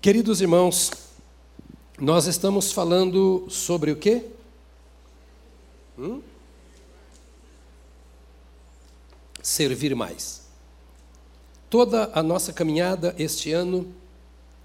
[0.00, 0.90] Queridos irmãos,
[1.98, 4.24] nós estamos falando sobre o quê?
[5.98, 6.22] Hum?
[9.42, 10.40] Servir mais.
[11.68, 13.94] Toda a nossa caminhada este ano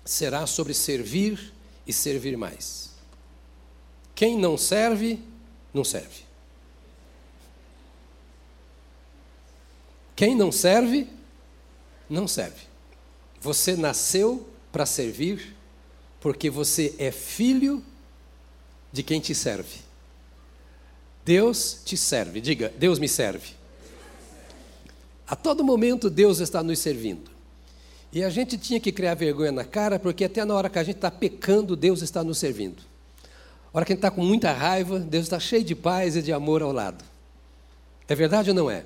[0.06, 1.54] será sobre servir
[1.86, 2.92] e servir mais.
[4.16, 5.20] Quem não serve,
[5.74, 6.24] não serve.
[10.16, 11.10] Quem não serve,
[12.10, 12.62] não serve.
[13.42, 15.56] Você nasceu para servir
[16.20, 17.82] porque você é filho
[18.92, 19.78] de quem te serve.
[21.24, 22.42] Deus te serve.
[22.42, 23.54] Diga, Deus me serve.
[25.26, 27.32] A todo momento Deus está nos servindo.
[28.12, 30.84] E a gente tinha que criar vergonha na cara, porque até na hora que a
[30.84, 32.84] gente está pecando, Deus está nos servindo.
[33.74, 36.22] A hora que a gente está com muita raiva, Deus está cheio de paz e
[36.22, 37.02] de amor ao lado.
[38.10, 38.84] É verdade ou não é?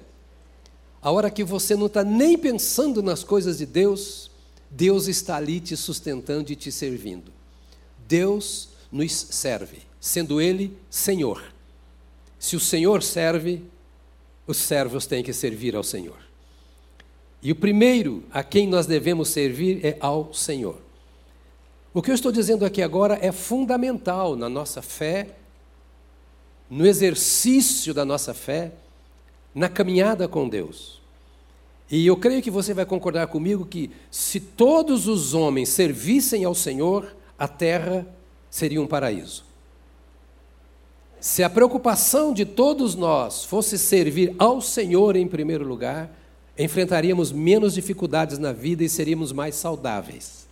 [1.02, 4.29] A hora que você não está nem pensando nas coisas de Deus,
[4.70, 7.32] Deus está ali te sustentando e te servindo.
[8.08, 11.43] Deus nos serve, sendo Ele Senhor.
[12.38, 13.63] Se o Senhor serve,
[14.48, 16.18] os servos têm que servir ao Senhor.
[17.41, 20.82] E o primeiro a quem nós devemos servir é ao Senhor.
[21.93, 25.36] O que eu estou dizendo aqui agora é fundamental na nossa fé,
[26.70, 28.71] no exercício da nossa fé,
[29.55, 30.99] na caminhada com Deus.
[31.91, 36.54] E eu creio que você vai concordar comigo que se todos os homens servissem ao
[36.54, 38.05] Senhor, a terra
[38.49, 39.43] seria um paraíso.
[41.20, 46.15] Se a preocupação de todos nós fosse servir ao Senhor em primeiro lugar,
[46.57, 50.48] enfrentaríamos menos dificuldades na vida e seríamos mais saudáveis.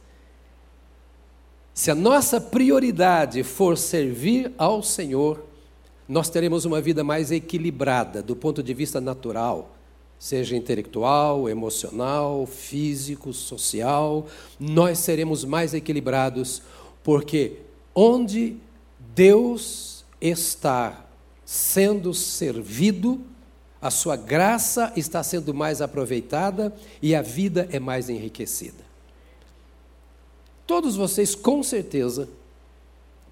[1.73, 5.45] Se a nossa prioridade for servir ao Senhor,
[6.09, 9.76] nós teremos uma vida mais equilibrada do ponto de vista natural,
[10.19, 14.27] seja intelectual, emocional, físico, social,
[14.59, 16.61] nós seremos mais equilibrados,
[17.03, 17.57] porque
[17.93, 18.57] onde
[19.13, 21.05] Deus está
[21.45, 23.21] sendo servido,
[23.81, 28.85] a sua graça está sendo mais aproveitada e a vida é mais enriquecida.
[30.65, 32.27] Todos vocês, com certeza,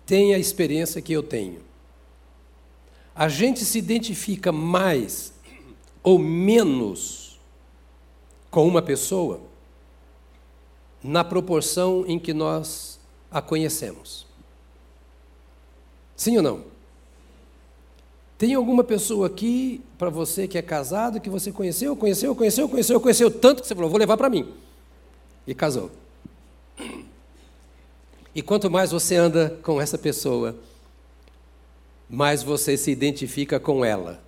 [0.05, 1.59] têm a experiência que eu tenho.
[3.13, 5.34] A gente se identifica mais
[6.05, 7.39] ou menos
[8.51, 9.41] com uma pessoa
[11.03, 12.99] na proporção em que nós
[13.31, 14.27] a conhecemos.
[16.15, 16.63] Sim ou não?
[18.37, 23.01] Tem alguma pessoa aqui, para você que é casado, que você conheceu, conheceu, conheceu, conheceu,
[23.01, 24.53] conheceu tanto que você falou, vou levar para mim.
[25.47, 25.89] E casou.
[28.35, 30.55] E quanto mais você anda com essa pessoa,
[32.07, 34.21] mais você se identifica com ela.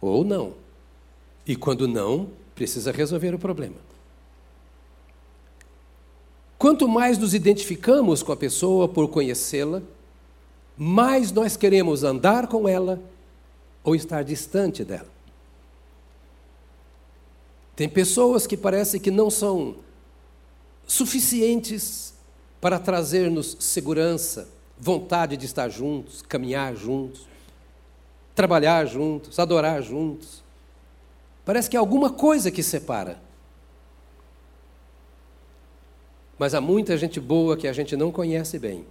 [0.00, 0.61] Ou não.
[1.46, 3.76] E quando não, precisa resolver o problema.
[6.58, 9.82] Quanto mais nos identificamos com a pessoa por conhecê-la,
[10.76, 13.02] mais nós queremos andar com ela
[13.82, 15.10] ou estar distante dela.
[17.74, 19.76] Tem pessoas que parecem que não são
[20.86, 22.14] suficientes
[22.60, 24.48] para trazer-nos segurança,
[24.78, 27.26] vontade de estar juntos, caminhar juntos,
[28.34, 30.41] trabalhar juntos, adorar juntos.
[31.44, 33.20] Parece que há alguma coisa que separa.
[36.38, 38.86] Mas há muita gente boa que a gente não conhece bem.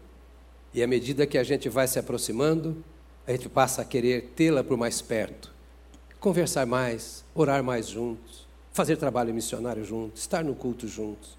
[0.74, 2.84] E à medida que a gente vai se aproximando,
[3.28, 5.52] a gente passa a querer tê-la por mais perto.
[6.20, 11.38] Conversar mais, orar mais juntos, fazer trabalho missionário juntos, estar no culto juntos.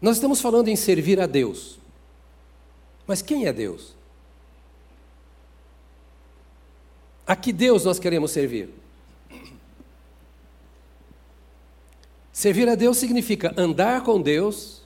[0.00, 1.78] Nós estamos falando em servir a Deus.
[3.06, 3.94] Mas quem é Deus?
[7.26, 8.77] A que Deus nós queremos servir?
[12.38, 14.82] Servir a Deus significa andar com Deus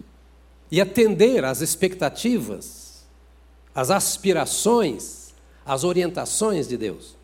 [0.70, 3.04] e atender às expectativas,
[3.74, 7.14] às aspirações, às orientações de Deus.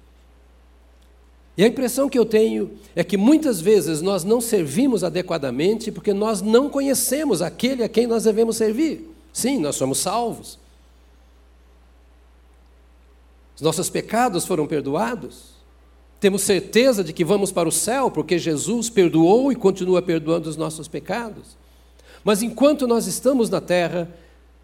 [1.57, 6.13] E a impressão que eu tenho é que muitas vezes nós não servimos adequadamente porque
[6.13, 9.11] nós não conhecemos aquele a quem nós devemos servir.
[9.33, 10.59] Sim, nós somos salvos.
[13.57, 15.58] Os nossos pecados foram perdoados.
[16.21, 20.57] Temos certeza de que vamos para o céu porque Jesus perdoou e continua perdoando os
[20.57, 21.57] nossos pecados.
[22.25, 24.09] Mas enquanto nós estamos na terra,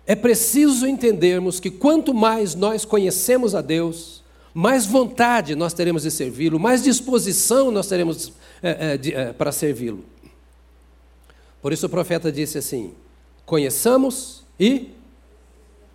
[0.07, 4.23] é preciso entendermos que quanto mais nós conhecemos a Deus,
[4.53, 10.05] mais vontade nós teremos de servi-lo, mais disposição nós teremos é, é, é, para servi-lo.
[11.63, 12.93] Por isso o profeta disse assim:
[13.47, 14.91] conheçamos e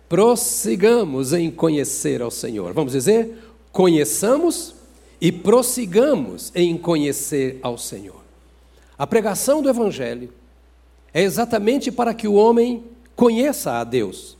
[0.08, 2.72] prossigamos em conhecer ao Senhor.
[2.72, 3.38] Vamos dizer?
[3.70, 4.74] Conheçamos
[5.20, 8.20] e prossigamos em conhecer ao Senhor.
[8.96, 10.32] A pregação do Evangelho
[11.12, 12.84] é exatamente para que o homem
[13.14, 14.36] conheça a Deus.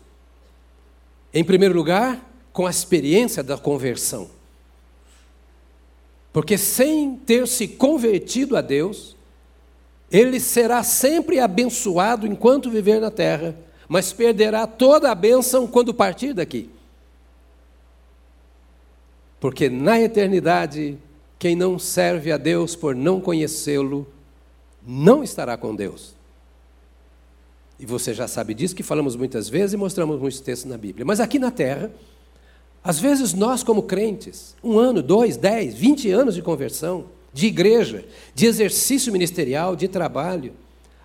[1.34, 4.30] Em primeiro lugar, com a experiência da conversão.
[6.32, 9.16] Porque sem ter se convertido a Deus,
[10.10, 13.56] ele será sempre abençoado enquanto viver na terra,
[13.88, 16.70] mas perderá toda a bênção quando partir daqui.
[19.40, 20.98] Porque na eternidade,
[21.38, 24.06] quem não serve a Deus por não conhecê-lo,
[24.86, 26.14] não estará com Deus.
[27.78, 31.06] E você já sabe disso, que falamos muitas vezes e mostramos muitos textos na Bíblia.
[31.06, 31.90] Mas aqui na terra,
[32.84, 38.04] às vezes nós, como crentes, um ano, dois, dez, vinte anos de conversão, de igreja,
[38.34, 40.52] de exercício ministerial, de trabalho,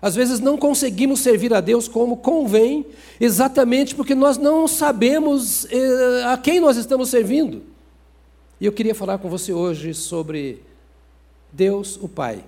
[0.02, 2.84] às vezes não conseguimos servir a Deus como convém,
[3.18, 7.62] exatamente porque nós não sabemos eh, a quem nós estamos servindo.
[8.58, 10.62] E eu queria falar com você hoje sobre
[11.52, 12.42] Deus, o Pai.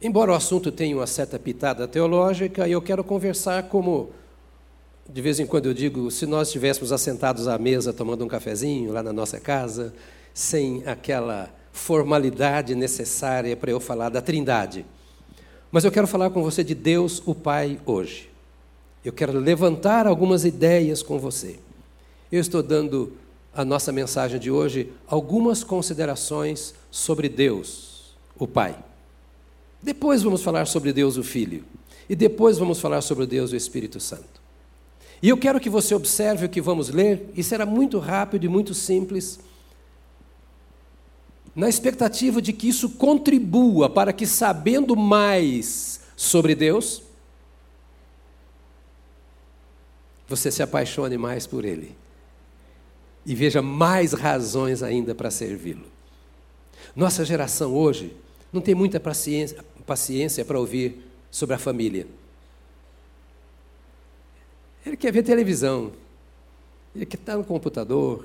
[0.00, 4.08] Embora o assunto tenha uma certa pitada teológica, eu quero conversar como,
[5.06, 8.90] de vez em quando eu digo, se nós estivéssemos assentados à mesa tomando um cafezinho
[8.90, 9.92] lá na nossa casa,
[10.32, 14.86] sem aquela formalidade necessária para eu falar da Trindade.
[15.70, 18.30] Mas eu quero falar com você de Deus, o Pai, hoje.
[19.04, 21.58] Eu quero levantar algumas ideias com você.
[22.32, 23.12] Eu estou dando
[23.58, 28.78] a nossa mensagem de hoje algumas considerações sobre Deus, o Pai.
[29.82, 31.64] Depois vamos falar sobre Deus o Filho.
[32.08, 34.40] E depois vamos falar sobre Deus o Espírito Santo.
[35.20, 38.48] E eu quero que você observe o que vamos ler, e será muito rápido e
[38.48, 39.40] muito simples,
[41.52, 47.02] na expectativa de que isso contribua para que, sabendo mais sobre Deus,
[50.28, 51.96] você se apaixone mais por Ele
[53.28, 55.84] e veja mais razões ainda para servi-lo.
[56.96, 58.16] Nossa geração hoje
[58.50, 62.06] não tem muita paciência, paciência para ouvir sobre a família.
[64.86, 65.92] Ele quer ver televisão,
[66.96, 68.24] ele quer estar no computador.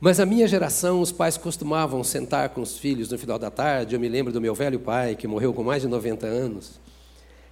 [0.00, 3.94] Mas a minha geração, os pais costumavam sentar com os filhos no final da tarde.
[3.94, 6.80] Eu me lembro do meu velho pai, que morreu com mais de 90 anos,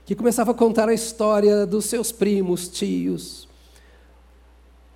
[0.07, 3.48] que começava a contar a história dos seus primos, tios.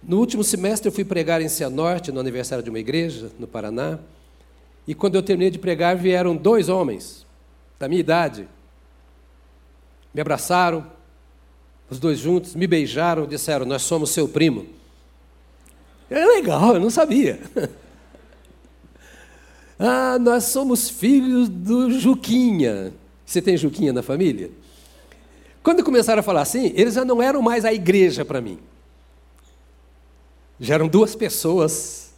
[0.02, 3.99] No último semestre, eu fui pregar em Cianorte, no aniversário de uma igreja, no Paraná.
[4.87, 7.25] E quando eu terminei de pregar, vieram dois homens
[7.78, 8.49] da minha idade.
[10.12, 10.87] Me abraçaram,
[11.88, 14.66] os dois juntos, me beijaram, disseram: Nós somos seu primo.
[16.10, 17.40] É legal, eu não sabia.
[19.78, 22.93] ah, nós somos filhos do Juquinha.
[23.25, 24.50] Você tem Juquinha na família?
[25.62, 28.58] Quando começaram a falar assim, eles já não eram mais a igreja para mim.
[30.62, 32.12] Já eram duas pessoas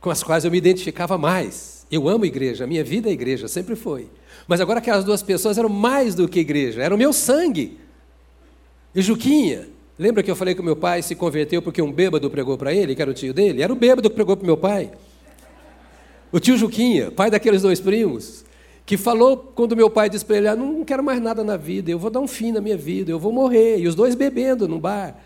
[0.00, 1.86] com as quais eu me identificava mais.
[1.88, 4.08] Eu amo igreja, a minha vida é igreja, sempre foi.
[4.48, 7.78] Mas agora aquelas duas pessoas eram mais do que igreja, era o meu sangue.
[8.92, 12.28] E Juquinha, lembra que eu falei que o meu pai se converteu porque um bêbado
[12.28, 13.62] pregou para ele, que era o tio dele?
[13.62, 14.90] Era o bêbado que pregou para meu pai.
[16.32, 18.44] O tio Juquinha, pai daqueles dois primos,
[18.84, 21.88] que falou quando meu pai disse para ele: ah, Não quero mais nada na vida,
[21.88, 23.78] eu vou dar um fim na minha vida, eu vou morrer.
[23.78, 25.16] E os dois bebendo no bar.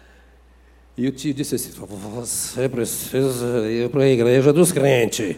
[0.98, 1.70] E o tio disse assim:
[2.16, 5.36] Você precisa ir para a igreja dos crentes.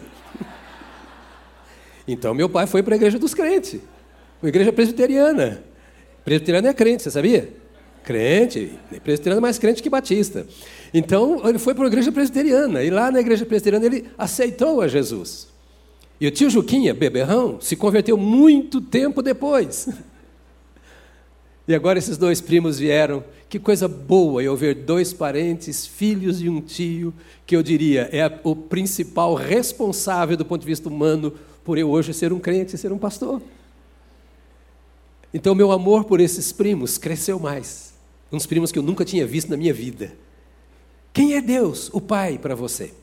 [2.07, 3.79] Então meu pai foi para a igreja dos crentes,
[4.41, 5.63] uma igreja presbiteriana.
[6.25, 7.53] Presbiteriano é crente, você sabia?
[8.03, 10.47] Crente, presbiteriano é mais crente que batista.
[10.91, 14.87] Então ele foi para a igreja presbiteriana, e lá na igreja presbiteriana ele aceitou a
[14.87, 15.47] Jesus.
[16.19, 19.87] E o tio Juquinha, beberrão, se converteu muito tempo depois.
[21.67, 23.23] E agora esses dois primos vieram.
[23.51, 27.13] Que coisa boa eu ver dois parentes, filhos de um tio,
[27.45, 32.13] que eu diria é o principal responsável do ponto de vista humano por eu hoje
[32.13, 33.41] ser um crente e ser um pastor.
[35.33, 37.93] Então, meu amor por esses primos cresceu mais.
[38.31, 40.13] Uns primos que eu nunca tinha visto na minha vida.
[41.11, 42.93] Quem é Deus, o Pai, para você?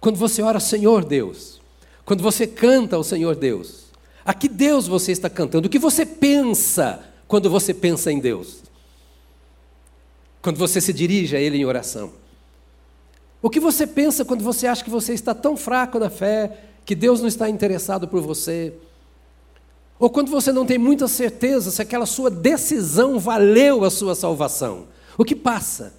[0.00, 1.62] Quando você ora, Senhor Deus.
[2.04, 3.84] Quando você canta ao Senhor Deus.
[4.24, 5.68] A que Deus você está cantando?
[5.68, 8.71] O que você pensa quando você pensa em Deus?
[10.42, 12.12] Quando você se dirige a Ele em oração?
[13.40, 16.94] O que você pensa quando você acha que você está tão fraco na fé, que
[16.94, 18.74] Deus não está interessado por você?
[19.98, 24.88] Ou quando você não tem muita certeza se aquela sua decisão valeu a sua salvação?
[25.16, 25.94] O que passa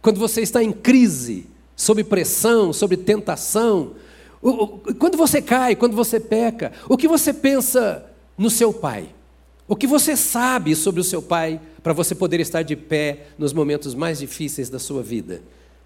[0.00, 1.46] quando você está em crise,
[1.76, 3.92] sob pressão, sob tentação?
[4.98, 8.06] Quando você cai, quando você peca, o que você pensa
[8.38, 9.10] no seu pai?
[9.68, 13.52] O que você sabe sobre o seu pai para você poder estar de pé nos
[13.52, 15.42] momentos mais difíceis da sua vida?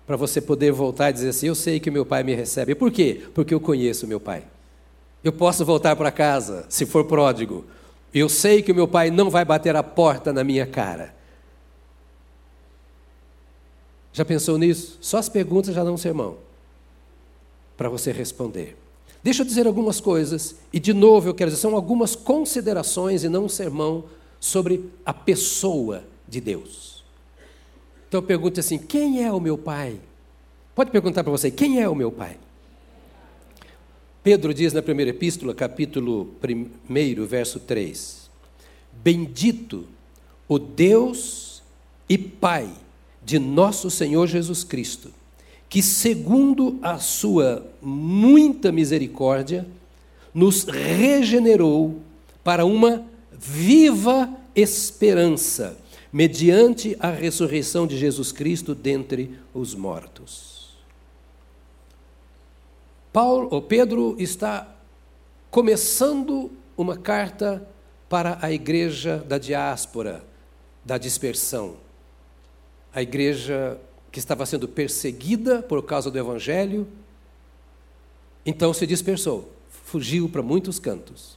[0.06, 2.74] Para você poder voltar e dizer assim: Eu sei que meu pai me recebe.
[2.74, 3.22] Por quê?
[3.34, 4.44] Porque eu conheço meu pai.
[5.24, 7.64] Eu posso voltar para casa, se for pródigo,
[8.14, 11.14] Eu sei que o meu pai não vai bater a porta na minha cara.
[14.12, 14.96] Já pensou nisso?
[15.00, 16.38] Só as perguntas já dão um sermão
[17.76, 18.74] para você responder.
[19.22, 23.28] Deixa eu dizer algumas coisas, e de novo eu quero dizer, são algumas considerações e
[23.28, 24.04] não um sermão
[24.46, 27.04] sobre a pessoa de Deus.
[28.08, 29.98] Então pergunte assim: quem é o meu pai?
[30.74, 32.36] Pode perguntar para você: quem é o meu pai?
[34.22, 36.34] Pedro diz na primeira epístola, capítulo
[36.88, 38.30] 1, verso 3:
[38.92, 39.86] Bendito
[40.48, 41.62] o Deus
[42.08, 42.70] e Pai
[43.24, 45.10] de nosso Senhor Jesus Cristo
[45.68, 49.66] que, segundo a sua muita misericórdia,
[50.32, 51.96] nos regenerou
[52.44, 53.04] para uma
[53.38, 55.76] viva esperança,
[56.12, 60.76] mediante a ressurreição de Jesus Cristo dentre os mortos.
[63.12, 64.76] Paulo, ou Pedro está
[65.50, 67.66] começando uma carta
[68.08, 70.24] para a igreja da diáspora,
[70.84, 71.76] da dispersão,
[72.94, 73.78] a igreja
[74.12, 76.86] que estava sendo perseguida por causa do Evangelho,
[78.44, 81.35] então se dispersou, fugiu para muitos cantos.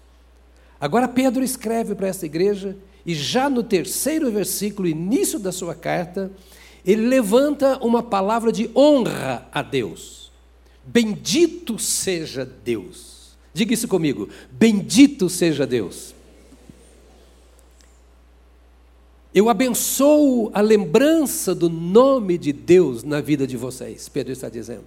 [0.79, 6.31] Agora Pedro escreve para essa igreja, e já no terceiro versículo, início da sua carta,
[6.85, 10.31] ele levanta uma palavra de honra a Deus.
[10.85, 13.37] Bendito seja Deus.
[13.53, 14.29] Diga isso comigo.
[14.51, 16.15] Bendito seja Deus.
[19.33, 24.85] Eu abençoo a lembrança do nome de Deus na vida de vocês, Pedro está dizendo.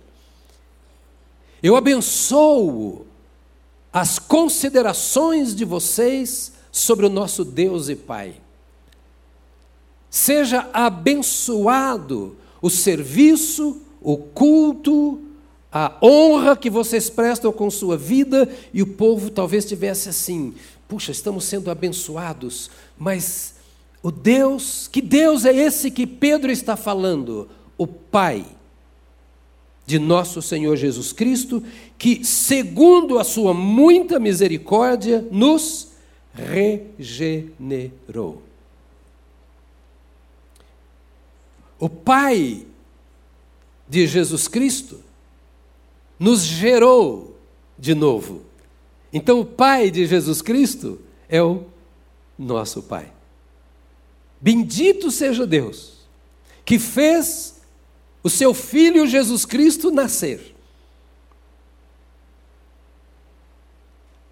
[1.62, 3.06] Eu abençoo
[3.92, 8.34] as considerações de vocês sobre o nosso Deus e Pai.
[10.08, 15.20] Seja abençoado o serviço, o culto,
[15.70, 20.54] a honra que vocês prestam com sua vida, e o povo talvez tivesse assim:
[20.88, 23.54] puxa, estamos sendo abençoados, mas
[24.02, 27.48] o Deus, que Deus é esse que Pedro está falando?
[27.76, 28.44] O Pai
[29.84, 31.62] de nosso Senhor Jesus Cristo,
[31.98, 35.88] que, segundo a sua muita misericórdia, nos
[36.98, 38.42] regenerou.
[41.78, 42.64] O Pai
[43.88, 45.00] de Jesus Cristo
[46.18, 47.36] nos gerou
[47.76, 48.42] de novo.
[49.12, 51.64] Então, o Pai de Jesus Cristo é o
[52.38, 53.12] nosso Pai.
[54.40, 56.06] Bendito seja Deus,
[56.64, 57.61] que fez
[58.22, 60.54] o seu filho Jesus Cristo nascer.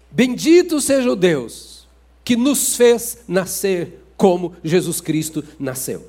[0.09, 1.87] Bendito seja o Deus
[2.23, 6.07] que nos fez nascer como Jesus Cristo nasceu.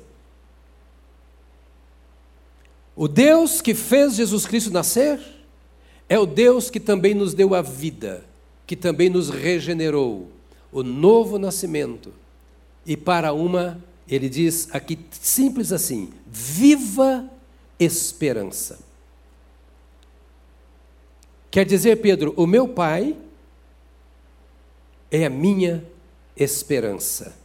[2.95, 5.19] O Deus que fez Jesus Cristo nascer
[6.07, 8.23] é o Deus que também nos deu a vida,
[8.67, 10.29] que também nos regenerou,
[10.71, 12.13] o novo nascimento
[12.85, 17.29] e para uma ele diz aqui simples assim: viva
[17.79, 18.79] esperança.
[21.51, 23.15] Quer dizer, Pedro, o meu pai
[25.11, 25.85] é a minha
[26.35, 27.35] esperança.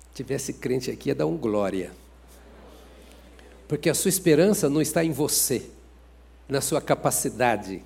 [0.00, 1.92] Se tivesse crente aqui, ia dar um glória.
[3.68, 5.70] Porque a sua esperança não está em você,
[6.48, 7.82] na sua capacidade.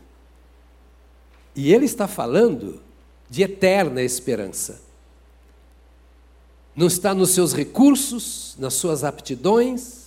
[1.55, 2.83] E ele está falando
[3.29, 4.87] de eterna esperança
[6.77, 10.06] não está nos seus recursos, nas suas aptidões,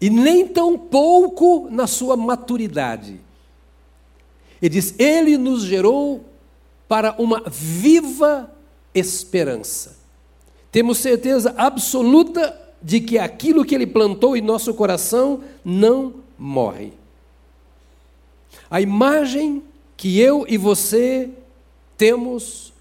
[0.00, 3.20] e nem tão pouco na sua maturidade.
[4.60, 6.24] Ele diz: Ele nos gerou
[6.86, 8.50] para uma viva
[8.94, 9.96] esperança.
[10.70, 16.92] Temos certeza absoluta de que aquilo que Ele plantou em nosso coração não morre.
[18.70, 19.62] A imagem
[19.96, 21.30] que eu e você
[21.96, 22.72] temos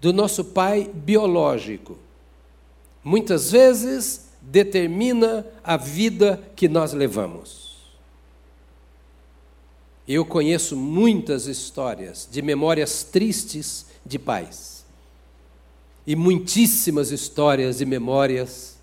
[0.00, 1.98] do nosso pai biológico.
[3.04, 7.76] Muitas vezes determina a vida que nós levamos.
[10.06, 14.86] Eu conheço muitas histórias de memórias tristes de pais.
[16.06, 18.78] E muitíssimas histórias de memórias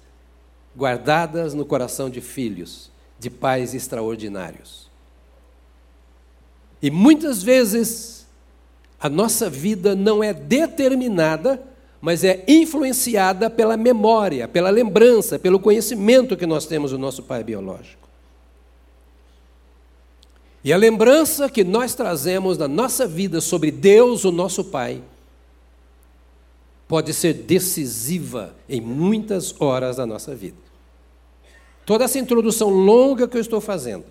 [0.78, 4.88] guardadas no coração de filhos, de pais extraordinários.
[6.80, 8.28] E muitas vezes
[9.00, 11.64] a nossa vida não é determinada,
[12.06, 17.44] mas é influenciada pela memória, pela lembrança, pelo conhecimento que nós temos do nosso pai
[17.44, 18.08] biológico.
[20.64, 25.02] E a lembrança que nós trazemos na nossa vida sobre Deus, o nosso Pai,
[26.88, 30.58] pode ser decisiva em muitas horas da nossa vida.
[31.88, 34.06] Toda essa introdução longa que eu estou fazendo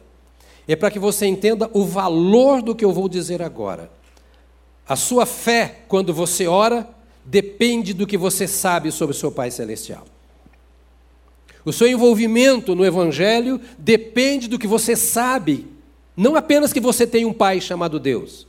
[0.66, 3.88] é para que você entenda o valor do que eu vou dizer agora
[4.84, 6.92] A sua fé, quando você ora,
[7.24, 10.04] depende do que você sabe sobre o seu Pai Celestial.
[11.64, 15.66] O seu envolvimento no Evangelho depende do que você sabe,
[16.16, 18.46] não apenas que você tem um Pai chamado Deus,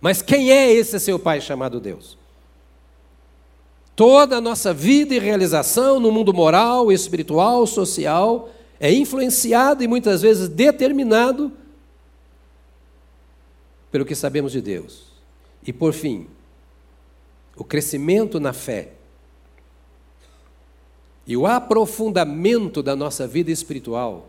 [0.00, 2.16] mas quem é esse seu Pai chamado Deus?
[3.94, 10.20] Toda a nossa vida e realização no mundo moral, espiritual, social, é influenciado e muitas
[10.20, 11.50] vezes determinado
[13.90, 15.04] pelo que sabemos de Deus.
[15.66, 16.26] E por fim,
[17.56, 18.90] o crescimento na fé
[21.26, 24.28] e o aprofundamento da nossa vida espiritual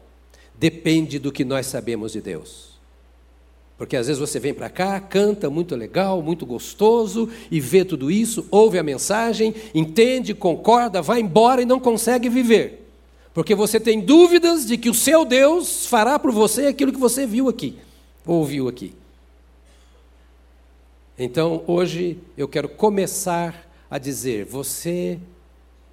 [0.55, 2.77] depende do que nós sabemos de Deus.
[3.77, 8.10] Porque às vezes você vem para cá, canta muito legal, muito gostoso, e vê tudo
[8.10, 12.89] isso, ouve a mensagem, entende, concorda, vai embora e não consegue viver.
[13.36, 17.27] Porque você tem dúvidas de que o seu Deus fará por você aquilo que você
[17.27, 17.77] viu aqui,
[18.25, 18.96] ouviu aqui.
[21.17, 25.19] Então, hoje eu quero começar a dizer: você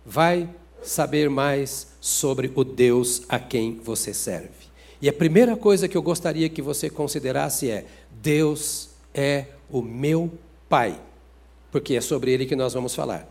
[0.05, 0.49] vai
[0.83, 4.65] saber mais sobre o Deus a quem você serve.
[5.01, 10.31] E a primeira coisa que eu gostaria que você considerasse é: Deus é o meu
[10.69, 11.01] Pai,
[11.71, 13.27] porque é sobre ele que nós vamos falar.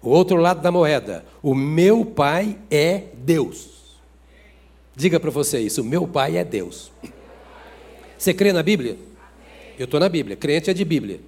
[0.00, 3.98] O outro lado da moeda, o meu Pai é Deus.
[4.94, 6.90] Diga para você isso: o meu Pai é Deus.
[8.16, 8.96] Você crê na Bíblia?
[9.78, 11.20] Eu estou na Bíblia, crente é de Bíblia.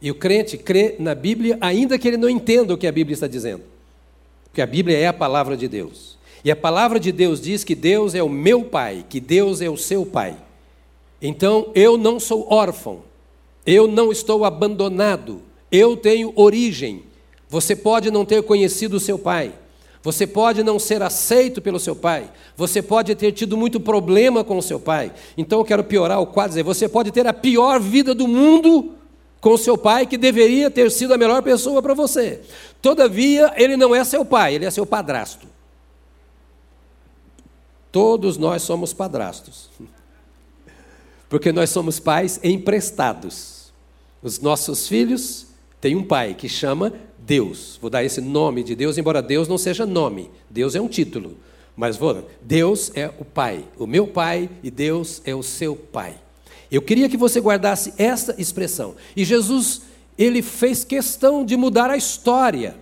[0.00, 3.14] E o crente crê na Bíblia, ainda que ele não entenda o que a Bíblia
[3.14, 3.62] está dizendo.
[4.44, 6.18] Porque a Bíblia é a palavra de Deus.
[6.44, 9.70] E a palavra de Deus diz que Deus é o meu pai, que Deus é
[9.70, 10.36] o seu pai.
[11.20, 13.02] Então eu não sou órfão,
[13.64, 17.04] eu não estou abandonado, eu tenho origem.
[17.48, 19.52] Você pode não ter conhecido o seu pai,
[20.02, 22.28] você pode não ser aceito pelo seu pai.
[22.56, 25.12] Você pode ter tido muito problema com o seu pai.
[25.38, 28.94] Então eu quero piorar o quadro, dizer, você pode ter a pior vida do mundo
[29.40, 32.40] com o seu pai, que deveria ter sido a melhor pessoa para você.
[32.80, 35.46] Todavia, ele não é seu pai, ele é seu padrasto.
[37.90, 39.68] Todos nós somos padrastos.
[41.28, 43.72] Porque nós somos pais emprestados.
[44.22, 45.46] Os nossos filhos
[45.80, 46.92] têm um pai que chama
[47.26, 47.78] Deus.
[47.80, 50.30] Vou dar esse nome de Deus, embora Deus não seja nome.
[50.50, 51.36] Deus é um título.
[51.76, 56.14] Mas vou, Deus é o Pai, o meu Pai e Deus é o seu Pai.
[56.70, 58.94] Eu queria que você guardasse essa expressão.
[59.16, 59.82] E Jesus,
[60.18, 62.76] ele fez questão de mudar a história.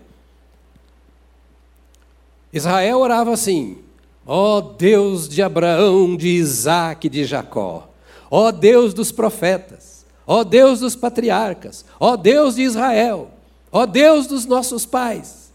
[2.52, 3.78] Israel orava assim:
[4.26, 7.88] ó oh Deus de Abraão, de Isaac de Jacó,
[8.30, 13.30] ó oh Deus dos profetas, ó oh Deus dos patriarcas, ó Deus de Israel.
[13.72, 15.52] Ó Deus dos nossos pais.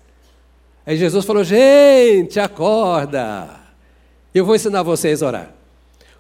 [0.86, 3.50] Aí Jesus falou: gente, acorda.
[4.34, 5.54] Eu vou ensinar vocês a orar.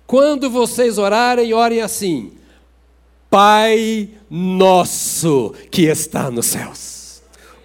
[0.07, 2.33] Quando vocês orarem, orem assim:
[3.29, 6.95] Pai nosso que está nos céus.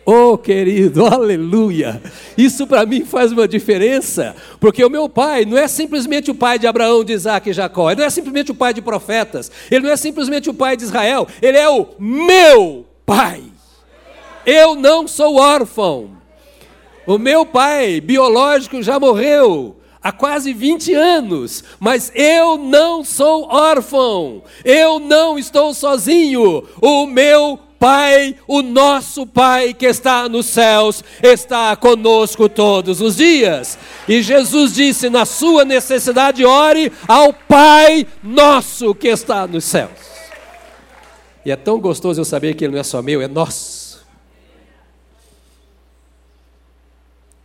[0.04, 2.02] Oh, querido, aleluia!
[2.36, 6.58] Isso para mim faz uma diferença, porque o meu pai não é simplesmente o pai
[6.58, 9.84] de Abraão, de Isaac e Jacó, ele não é simplesmente o pai de profetas, ele
[9.84, 13.49] não é simplesmente o pai de Israel, ele é o meu pai.
[14.50, 16.10] Eu não sou órfão.
[17.06, 24.42] O meu pai biológico já morreu há quase 20 anos, mas eu não sou órfão.
[24.64, 26.64] Eu não estou sozinho.
[26.82, 33.78] O meu Pai, o nosso Pai que está nos céus, está conosco todos os dias.
[34.06, 39.92] E Jesus disse: na sua necessidade, ore ao Pai nosso que está nos céus.
[41.46, 43.79] E é tão gostoso eu saber que Ele não é só meu, é nosso.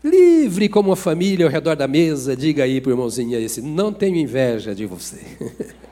[0.06, 3.91] Livre como uma família ao redor da mesa, diga aí para o irmãozinho esse, não
[3.91, 5.18] tenho inveja de você.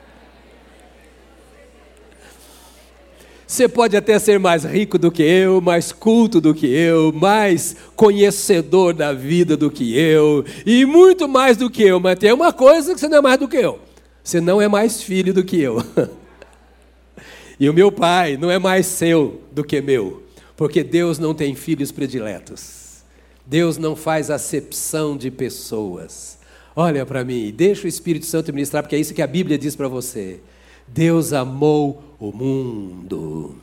[3.46, 7.76] Você pode até ser mais rico do que eu, mais culto do que eu, mais
[7.94, 12.52] conhecedor da vida do que eu, e muito mais do que eu, mas tem uma
[12.52, 13.78] coisa que você não é mais do que eu:
[14.24, 15.80] você não é mais filho do que eu.
[17.60, 20.24] E o meu pai não é mais seu do que meu,
[20.56, 22.83] porque Deus não tem filhos prediletos.
[23.46, 26.38] Deus não faz acepção de pessoas.
[26.74, 29.76] Olha para mim, deixa o Espírito Santo ministrar, porque é isso que a Bíblia diz
[29.76, 30.40] para você.
[30.88, 33.56] Deus amou o mundo.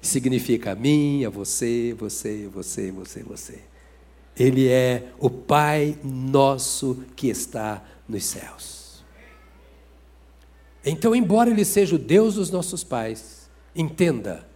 [0.00, 3.58] Significa a mim, a você, você, você, você, você.
[4.38, 9.04] Ele é o Pai nosso que está nos céus.
[10.84, 14.48] Então, embora Ele seja o Deus dos nossos pais, entenda,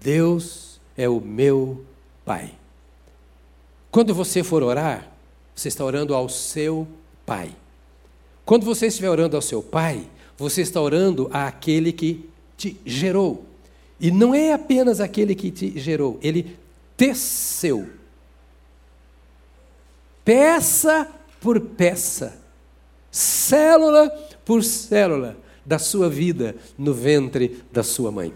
[0.00, 1.84] Deus é o meu
[2.24, 2.52] Pai.
[3.92, 5.12] Quando você for orar,
[5.54, 6.88] você está orando ao seu
[7.26, 7.54] Pai.
[8.42, 13.44] Quando você estiver orando ao seu Pai, você está orando àquele que te gerou.
[14.00, 16.56] E não é apenas aquele que te gerou, ele
[16.96, 17.88] teceu.
[20.24, 21.06] Peça
[21.38, 22.40] por peça,
[23.10, 24.08] célula
[24.44, 28.32] por célula da sua vida no ventre da sua mãe.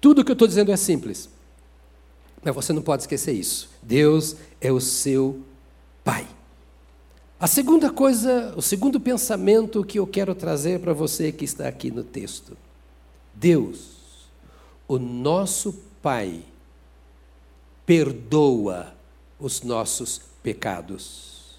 [0.00, 1.30] Tudo o que eu estou dizendo é simples,
[2.42, 3.77] mas você não pode esquecer isso.
[3.88, 5.40] Deus é o seu
[6.04, 6.26] Pai.
[7.40, 11.90] A segunda coisa, o segundo pensamento que eu quero trazer para você que está aqui
[11.90, 12.54] no texto.
[13.32, 14.28] Deus,
[14.86, 15.72] o nosso
[16.02, 16.42] Pai,
[17.86, 18.94] perdoa
[19.40, 21.56] os nossos pecados.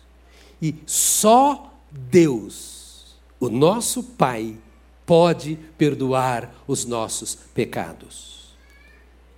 [0.61, 4.55] E só Deus, o nosso Pai,
[5.03, 8.55] pode perdoar os nossos pecados.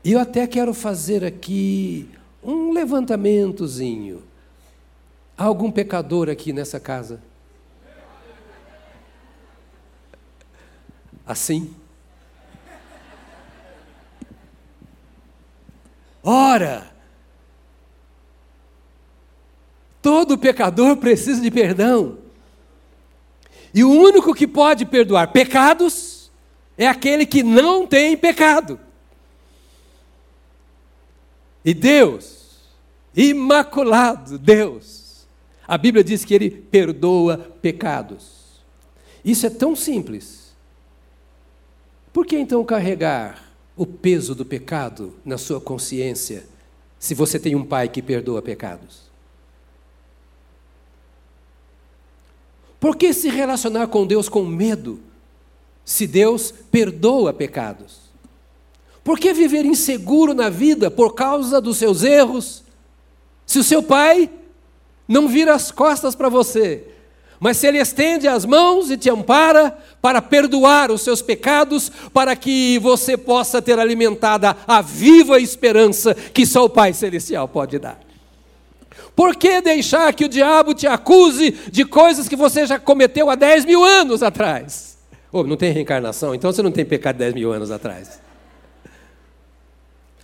[0.03, 2.09] E eu até quero fazer aqui
[2.43, 4.23] um levantamentozinho
[5.41, 7.19] Há algum pecador aqui nessa casa?
[11.25, 11.73] Assim?
[16.21, 16.91] Ora,
[19.99, 22.19] todo pecador precisa de perdão.
[23.73, 26.31] E o único que pode perdoar pecados
[26.77, 28.79] é aquele que não tem pecado.
[31.63, 32.57] E Deus,
[33.15, 35.27] imaculado Deus,
[35.67, 38.61] a Bíblia diz que ele perdoa pecados.
[39.23, 40.53] Isso é tão simples.
[42.11, 46.45] Por que então carregar o peso do pecado na sua consciência
[46.99, 49.11] se você tem um pai que perdoa pecados?
[52.79, 54.99] Por que se relacionar com Deus com medo
[55.85, 58.00] se Deus perdoa pecados?
[59.03, 62.63] Por que viver inseguro na vida por causa dos seus erros
[63.45, 64.29] se o seu pai
[65.07, 66.85] não vira as costas para você,
[67.39, 72.35] mas se Ele estende as mãos e te ampara para perdoar os seus pecados, para
[72.35, 77.99] que você possa ter alimentada a viva esperança que só o Pai Celestial pode dar.
[79.15, 83.35] Por que deixar que o diabo te acuse de coisas que você já cometeu há
[83.35, 84.97] 10 mil anos atrás?
[85.31, 88.30] Oh, não tem reencarnação, então você não tem pecado 10 mil anos atrás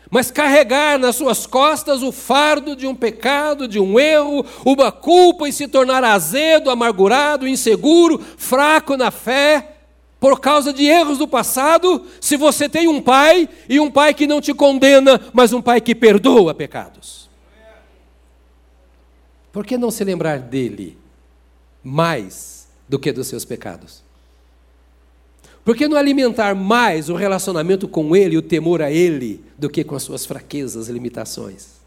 [0.10, 5.48] mas carregar nas suas costas o fardo de um pecado, de um erro, uma culpa
[5.48, 9.74] e se tornar azedo, amargurado, inseguro, fraco na fé,
[10.20, 14.26] por causa de erros do passado, se você tem um pai e um pai que
[14.26, 17.30] não te condena, mas um pai que perdoa pecados.
[19.52, 20.98] Por que não se lembrar dele
[21.84, 24.07] mais do que dos seus pecados?
[25.68, 29.84] Por que não alimentar mais o relacionamento com Ele o temor a Ele do que
[29.84, 31.82] com as suas fraquezas e limitações?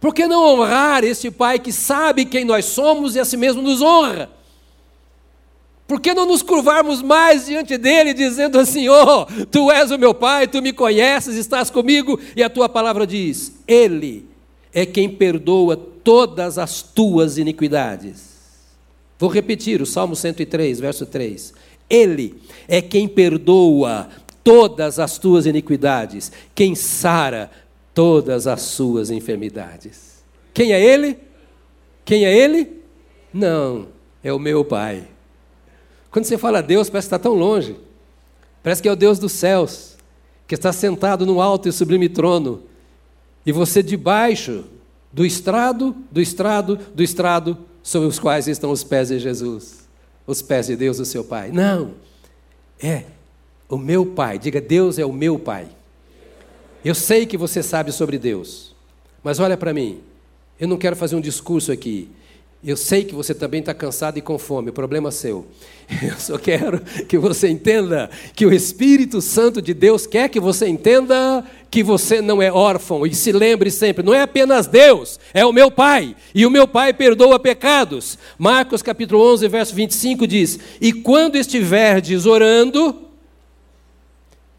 [0.00, 3.62] Por que não honrar esse Pai que sabe quem nós somos e a si mesmo
[3.62, 4.28] nos honra?
[5.86, 10.12] Por que não nos curvarmos mais diante dele, dizendo assim: Oh, tu és o meu
[10.12, 14.26] Pai, tu me conheces, estás comigo, e a tua palavra diz: Ele
[14.74, 18.32] é quem perdoa todas as tuas iniquidades.
[19.16, 21.61] Vou repetir o Salmo 103, verso 3.
[21.92, 24.08] Ele é quem perdoa
[24.42, 27.50] todas as tuas iniquidades, quem sara
[27.92, 30.24] todas as suas enfermidades.
[30.54, 31.18] Quem é Ele?
[32.02, 32.80] Quem é Ele?
[33.32, 33.88] Não,
[34.24, 35.06] é o meu Pai.
[36.10, 37.76] Quando você fala Deus, parece que está tão longe.
[38.62, 39.98] Parece que é o Deus dos céus,
[40.48, 42.62] que está sentado no alto e sublime trono,
[43.44, 44.64] e você debaixo
[45.12, 49.81] do estrado, do estrado, do estrado, sobre os quais estão os pés de Jesus
[50.32, 51.50] os pés de Deus, o seu Pai.
[51.52, 51.92] Não.
[52.82, 53.04] É
[53.68, 54.38] o meu Pai.
[54.38, 55.66] Diga, Deus é o meu Pai.
[56.84, 58.74] Eu sei que você sabe sobre Deus,
[59.22, 60.00] mas olha para mim.
[60.58, 62.08] Eu não quero fazer um discurso aqui.
[62.64, 65.46] Eu sei que você também está cansado e com fome, problema é seu.
[66.00, 70.68] Eu só quero que você entenda que o Espírito Santo de Deus quer que você
[70.68, 75.42] entenda que você não é órfão e se lembre sempre, não é apenas Deus, é
[75.42, 78.18] o meu Pai, e o meu Pai perdoa pecados.
[78.36, 83.08] Marcos capítulo 11, verso 25 diz: "E quando estiverdes orando,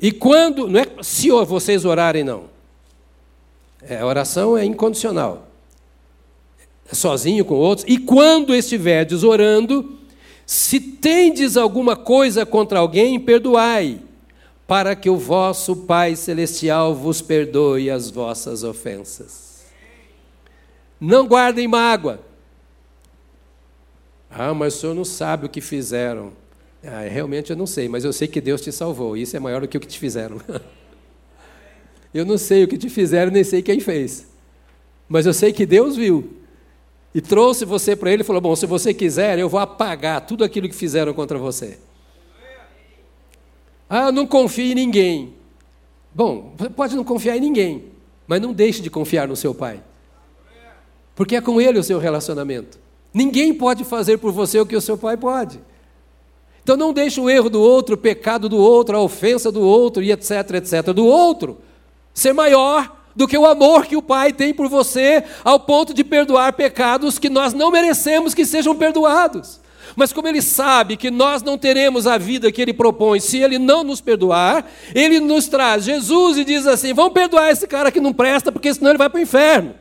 [0.01, 2.45] e quando, não é se vocês orarem não.
[3.87, 5.47] É, a oração é incondicional
[6.91, 9.97] sozinho com outros, e quando estiverdes orando,
[10.45, 13.99] se tendes alguma coisa contra alguém, perdoai,
[14.67, 19.63] para que o vosso Pai Celestial vos perdoe as vossas ofensas.
[20.99, 22.19] Não guardem mágoa.
[24.29, 26.31] Ah, mas o senhor não sabe o que fizeram.
[26.83, 29.15] Ah, realmente eu não sei, mas eu sei que Deus te salvou.
[29.15, 30.41] Isso é maior do que o que te fizeram.
[32.13, 34.27] eu não sei o que te fizeram, nem sei quem fez.
[35.07, 36.37] Mas eu sei que Deus viu
[37.13, 40.43] e trouxe você para ele e falou: Bom, se você quiser, eu vou apagar tudo
[40.43, 41.77] aquilo que fizeram contra você.
[43.95, 45.35] Ah, não confie em ninguém.
[46.15, 47.91] Bom, pode não confiar em ninguém,
[48.25, 49.83] mas não deixe de confiar no seu pai.
[51.13, 52.79] Porque é com ele o seu relacionamento.
[53.13, 55.59] Ninguém pode fazer por você o que o seu pai pode.
[56.63, 60.01] Então não deixe o erro do outro, o pecado do outro, a ofensa do outro
[60.01, 61.59] e etc, etc, do outro
[62.15, 66.03] ser maior do que o amor que o pai tem por você, ao ponto de
[66.03, 69.61] perdoar pecados que nós não merecemos que sejam perdoados.
[69.95, 73.59] Mas como ele sabe que nós não teremos a vida que ele propõe se ele
[73.59, 77.99] não nos perdoar, ele nos traz Jesus e diz assim: vamos perdoar esse cara que
[77.99, 79.75] não presta, porque senão ele vai para o inferno.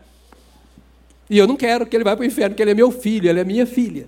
[1.30, 3.28] E eu não quero que ele vá para o inferno, porque ele é meu filho,
[3.28, 4.06] ele é minha filha.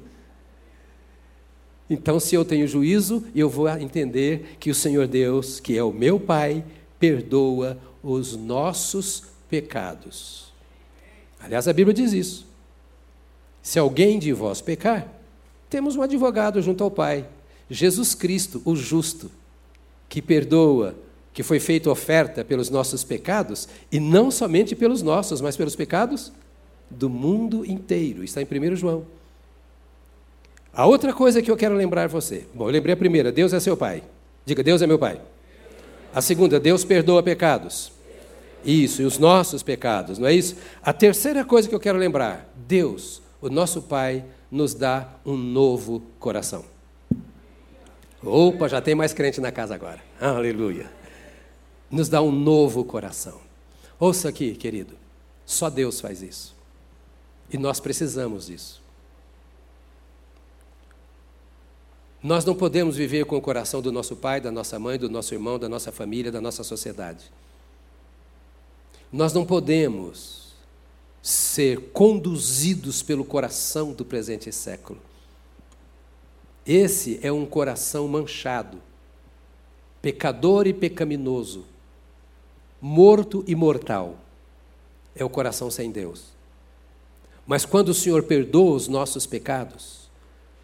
[1.88, 5.92] Então, se eu tenho juízo, eu vou entender que o Senhor Deus, que é o
[5.92, 6.64] meu Pai,
[6.98, 10.52] perdoa os nossos pecados.
[11.40, 12.46] Aliás, a Bíblia diz isso.
[13.62, 15.08] Se alguém de vós pecar,
[15.74, 17.26] temos um advogado junto ao Pai,
[17.68, 19.28] Jesus Cristo, o justo,
[20.08, 20.94] que perdoa,
[21.32, 26.30] que foi feita oferta pelos nossos pecados, e não somente pelos nossos, mas pelos pecados
[26.88, 28.22] do mundo inteiro.
[28.22, 29.04] Está em 1 João.
[30.72, 32.46] A outra coisa que eu quero lembrar você.
[32.54, 34.04] Bom, eu lembrei a primeira: Deus é seu Pai.
[34.46, 35.20] Diga, Deus é meu Pai.
[36.14, 37.90] A segunda, Deus perdoa pecados.
[38.64, 40.54] Isso, e os nossos pecados, não é isso?
[40.80, 46.00] A terceira coisa que eu quero lembrar: Deus, o nosso Pai, nos dá um novo
[46.20, 46.64] coração.
[48.22, 50.00] Opa, já tem mais crente na casa agora.
[50.20, 50.88] Aleluia.
[51.90, 53.40] Nos dá um novo coração.
[53.98, 54.94] Ouça aqui, querido.
[55.44, 56.54] Só Deus faz isso.
[57.50, 58.80] E nós precisamos disso.
[62.22, 65.34] Nós não podemos viver com o coração do nosso pai, da nossa mãe, do nosso
[65.34, 67.24] irmão, da nossa família, da nossa sociedade.
[69.12, 70.43] Nós não podemos
[71.24, 75.00] ser conduzidos pelo coração do presente século.
[76.66, 78.78] Esse é um coração manchado,
[80.02, 81.64] pecador e pecaminoso,
[82.78, 84.18] morto e mortal.
[85.16, 86.26] É o coração sem Deus.
[87.46, 90.10] Mas quando o Senhor perdoa os nossos pecados,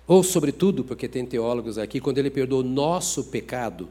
[0.06, 3.88] ou sobretudo, porque tem teólogos aqui, quando ele perdoa o nosso pecado,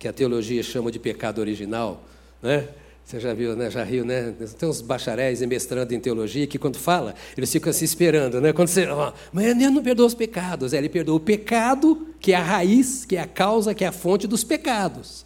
[0.00, 2.02] que a teologia chama de pecado original,
[2.42, 2.70] né?
[3.04, 3.68] Você já viu, né?
[3.70, 4.32] Já riu, né?
[4.58, 8.52] Tem uns bacharéis e mestrando em teologia que quando fala, eles ficam se esperando, né?
[8.52, 12.32] Quando você, ó, mas ele não perdoa os pecados, é, ele perdoa o pecado, que
[12.32, 15.24] é a raiz, que é a causa, que é a fonte dos pecados.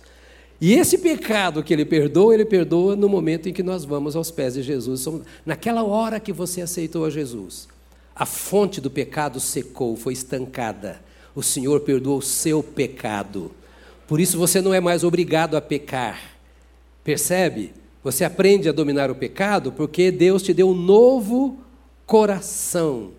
[0.61, 4.31] E esse pecado que ele perdoa, ele perdoa no momento em que nós vamos aos
[4.31, 5.07] pés de Jesus.
[5.45, 7.69] Naquela hora que você aceitou a Jesus,
[8.17, 11.03] a fonte do pecado secou, foi estancada.
[11.35, 13.51] O Senhor perdoou o seu pecado.
[14.07, 16.34] Por isso você não é mais obrigado a pecar.
[17.05, 17.73] Percebe?
[18.03, 21.59] Você aprende a dominar o pecado porque Deus te deu um novo
[22.07, 23.13] coração.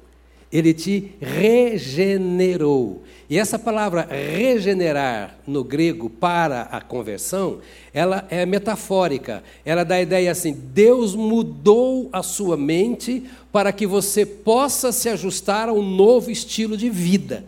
[0.51, 3.03] Ele te regenerou.
[3.29, 7.59] E essa palavra regenerar no grego para a conversão,
[7.93, 9.43] ela é metafórica.
[9.65, 15.09] Ela dá a ideia assim: Deus mudou a sua mente para que você possa se
[15.09, 17.43] ajustar a um novo estilo de vida.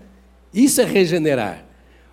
[0.53, 1.66] Isso é regenerar.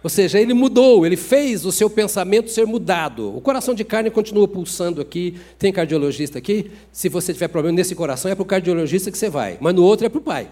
[0.05, 3.35] Ou seja, ele mudou, ele fez o seu pensamento ser mudado.
[3.35, 5.41] O coração de carne continua pulsando aqui.
[5.59, 6.71] Tem cardiologista aqui?
[6.93, 9.83] Se você tiver problema nesse coração, é para o cardiologista que você vai, mas no
[9.83, 10.51] outro é para o pai.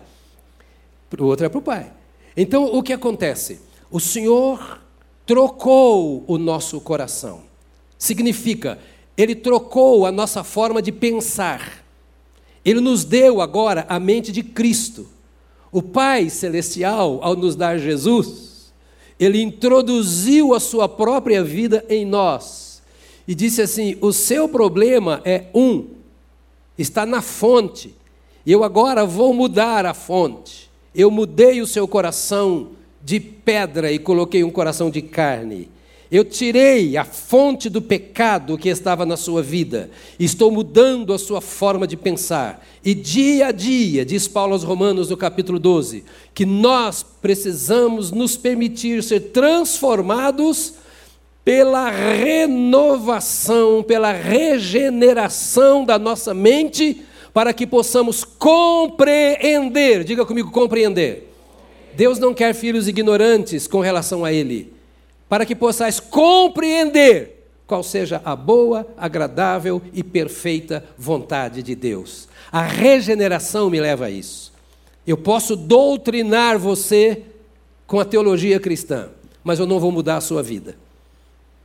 [1.20, 1.92] O outro é para o pai.
[2.34, 3.60] Então, o que acontece?
[3.90, 4.80] O Senhor
[5.26, 7.42] trocou o nosso coração.
[7.98, 8.78] Significa,
[9.18, 11.84] Ele trocou a nossa forma de pensar.
[12.64, 15.06] Ele nos deu agora a mente de Cristo.
[15.70, 18.51] O Pai Celestial, ao nos dar Jesus,
[19.22, 22.82] Ele introduziu a Sua própria vida em nós.
[23.26, 25.87] E disse assim: o seu problema é um,
[26.76, 27.94] está na fonte.
[28.44, 30.68] Eu agora vou mudar a fonte.
[30.92, 35.68] Eu mudei o seu coração de pedra e coloquei um coração de carne.
[36.12, 39.90] Eu tirei a fonte do pecado que estava na sua vida.
[40.20, 42.62] Estou mudando a sua forma de pensar.
[42.85, 48.37] E dia a dia, diz Paulo aos Romanos no capítulo 12, que nós precisamos nos
[48.37, 50.75] permitir ser transformados
[51.42, 60.05] pela renovação, pela regeneração da nossa mente para que possamos compreender.
[60.05, 61.33] Diga comigo, compreender.
[61.94, 64.71] Deus não quer filhos ignorantes com relação a Ele,
[65.32, 72.28] para que possais compreender qual seja a boa, agradável e perfeita vontade de Deus.
[72.52, 74.52] A regeneração me leva a isso.
[75.06, 77.22] Eu posso doutrinar você
[77.86, 79.08] com a teologia cristã,
[79.42, 80.76] mas eu não vou mudar a sua vida.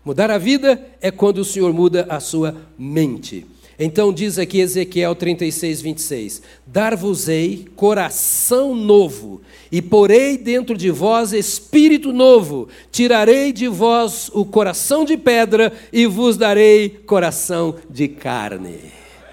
[0.05, 3.45] Mudar a vida é quando o Senhor muda a sua mente.
[3.79, 12.11] Então diz aqui Ezequiel 36, 26: Dar-vos-ei coração novo, e porei dentro de vós espírito
[12.11, 18.79] novo, tirarei de vós o coração de pedra e vos darei coração de carne.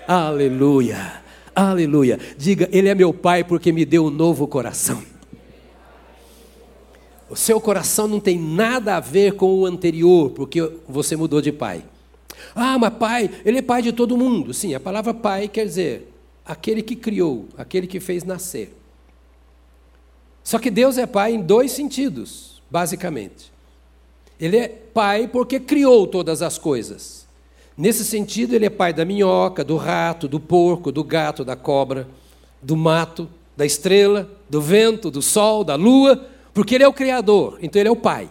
[0.07, 1.23] Aleluia,
[1.55, 2.19] aleluia.
[2.37, 5.03] Diga, Ele é meu Pai porque me deu um novo coração.
[7.31, 11.51] O seu coração não tem nada a ver com o anterior, porque você mudou de
[11.51, 11.83] pai.
[12.55, 14.55] Ah, mas pai, ele é pai de todo mundo.
[14.55, 16.13] Sim, a palavra pai quer dizer
[16.45, 18.75] aquele que criou, aquele que fez nascer.
[20.43, 23.53] Só que Deus é pai em dois sentidos, basicamente.
[24.39, 27.27] Ele é pai porque criou todas as coisas.
[27.77, 32.07] Nesse sentido, ele é pai da minhoca, do rato, do porco, do gato, da cobra,
[32.63, 37.59] do mato, da estrela, do vento, do sol, da lua, porque ele é o criador,
[37.61, 38.31] então ele é o pai.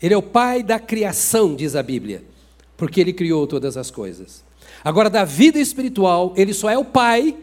[0.00, 2.33] Ele é o pai da criação, diz a Bíblia
[2.76, 4.44] porque ele criou todas as coisas.
[4.84, 7.36] Agora, da vida espiritual, ele só é o pai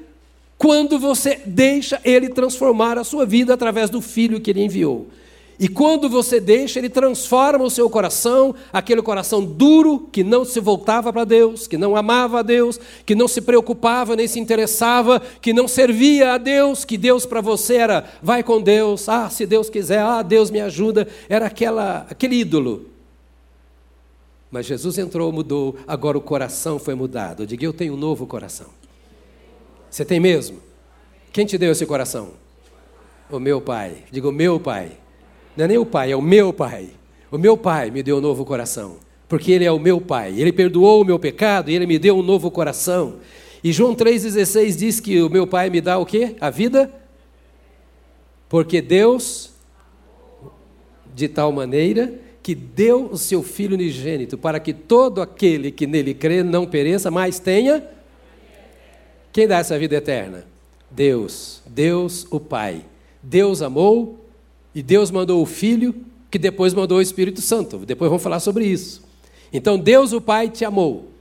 [0.57, 5.07] quando você deixa ele transformar a sua vida através do filho que ele enviou.
[5.61, 10.59] E quando você deixa, ele transforma o seu coração, aquele coração duro que não se
[10.59, 15.21] voltava para Deus, que não amava a Deus, que não se preocupava nem se interessava,
[15.39, 19.45] que não servia a Deus, que Deus para você era vai com Deus, ah, se
[19.45, 22.90] Deus quiser, ah, Deus me ajuda, era aquela aquele ídolo.
[24.51, 27.43] Mas Jesus entrou, mudou, agora o coração foi mudado.
[27.43, 28.67] Eu digo, eu tenho um novo coração.
[29.89, 30.59] Você tem mesmo?
[31.31, 32.31] Quem te deu esse coração?
[33.29, 34.03] O meu pai.
[34.11, 34.91] Digo, o meu pai.
[35.55, 36.89] Não é nem o pai, é o meu pai.
[37.31, 38.97] O meu pai me deu um novo coração.
[39.29, 40.37] Porque ele é o meu pai.
[40.37, 43.19] Ele perdoou o meu pecado e ele me deu um novo coração.
[43.63, 46.35] E João 3,16 diz que o meu pai me dá o quê?
[46.41, 46.91] A vida?
[48.49, 49.53] Porque Deus,
[51.15, 56.13] de tal maneira que deu o seu Filho unigênito, para que todo aquele que nele
[56.13, 57.83] crê não pereça, mas tenha.
[59.31, 60.45] Quem dá essa vida eterna?
[60.89, 62.83] Deus, Deus o Pai.
[63.21, 64.25] Deus amou
[64.73, 65.93] e Deus mandou o Filho,
[66.29, 67.77] que depois mandou o Espírito Santo.
[67.79, 69.03] Depois vamos falar sobre isso.
[69.53, 71.11] Então Deus o Pai te amou.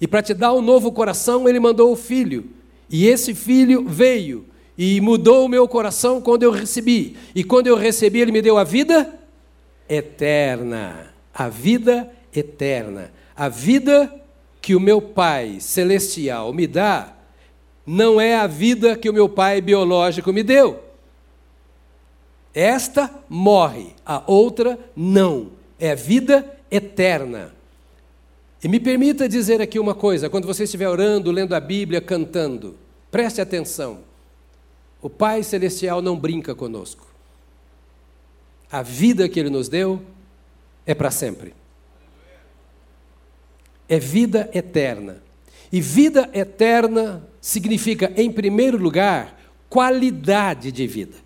[0.00, 2.44] E para te dar um novo coração, ele mandou o Filho.
[2.88, 4.44] E esse Filho veio
[4.78, 7.16] e mudou o meu coração quando eu recebi.
[7.34, 9.23] E quando eu recebi, ele me deu a vida
[9.88, 11.12] eterna.
[11.32, 13.10] A vida eterna.
[13.36, 14.12] A vida
[14.60, 17.14] que o meu Pai celestial me dá
[17.86, 20.82] não é a vida que o meu pai biológico me deu.
[22.54, 25.50] Esta morre, a outra não.
[25.78, 27.52] É vida eterna.
[28.62, 32.76] E me permita dizer aqui uma coisa: quando você estiver orando, lendo a Bíblia, cantando,
[33.10, 33.98] preste atenção.
[35.02, 37.13] O Pai Celestial não brinca conosco
[38.74, 40.02] a vida que Ele nos deu
[40.84, 41.54] é para sempre.
[43.88, 45.22] É vida eterna.
[45.70, 51.16] E vida eterna significa, em primeiro lugar, qualidade de vida.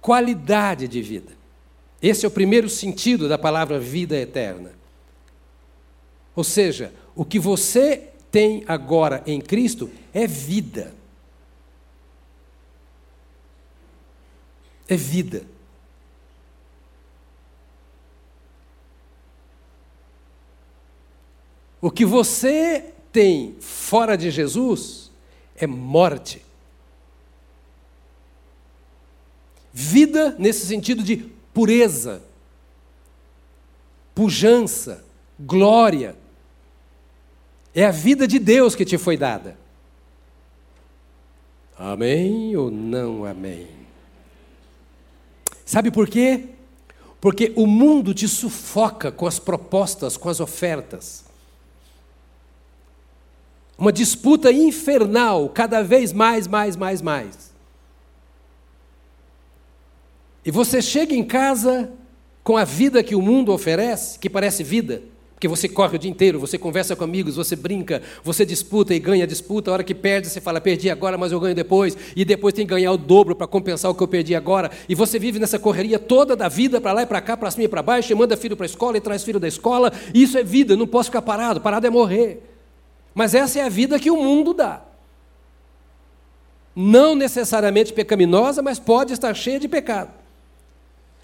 [0.00, 1.32] Qualidade de vida.
[2.02, 4.72] Esse é o primeiro sentido da palavra vida eterna.
[6.34, 10.95] Ou seja, o que você tem agora em Cristo é vida.
[14.88, 15.44] É vida.
[21.80, 25.10] O que você tem fora de Jesus
[25.54, 26.42] é morte.
[29.72, 31.16] Vida nesse sentido de
[31.52, 32.22] pureza,
[34.14, 35.04] pujança,
[35.38, 36.16] glória.
[37.74, 39.56] É a vida de Deus que te foi dada.
[41.78, 43.75] Amém ou não amém?
[45.66, 46.44] Sabe por quê?
[47.20, 51.24] Porque o mundo te sufoca com as propostas, com as ofertas.
[53.76, 57.52] Uma disputa infernal, cada vez mais, mais, mais, mais.
[60.44, 61.90] E você chega em casa
[62.44, 65.02] com a vida que o mundo oferece, que parece vida,
[65.36, 68.98] porque você corre o dia inteiro, você conversa com amigos, você brinca, você disputa e
[68.98, 69.70] ganha disputa.
[69.70, 71.94] A hora que perde, você fala, perdi agora, mas eu ganho depois.
[72.16, 74.70] E depois tem que ganhar o dobro para compensar o que eu perdi agora.
[74.88, 77.64] E você vive nessa correria toda da vida, para lá e para cá, para cima
[77.64, 79.92] e para baixo, e manda filho para a escola e traz filho da escola.
[80.14, 81.60] Isso é vida, não posso ficar parado.
[81.60, 82.42] Parado é morrer.
[83.14, 84.80] Mas essa é a vida que o mundo dá.
[86.74, 90.12] Não necessariamente pecaminosa, mas pode estar cheia de pecado.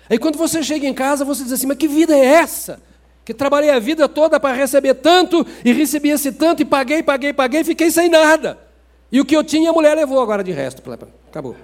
[0.06, 2.91] Aí quando você chega em casa, você diz assim: mas que vida é essa?
[3.24, 7.32] Que trabalhei a vida toda para receber tanto, e recebi esse tanto, e paguei, paguei,
[7.32, 8.58] paguei, fiquei sem nada.
[9.10, 10.82] E o que eu tinha, a mulher levou agora de resto.
[11.28, 11.54] Acabou.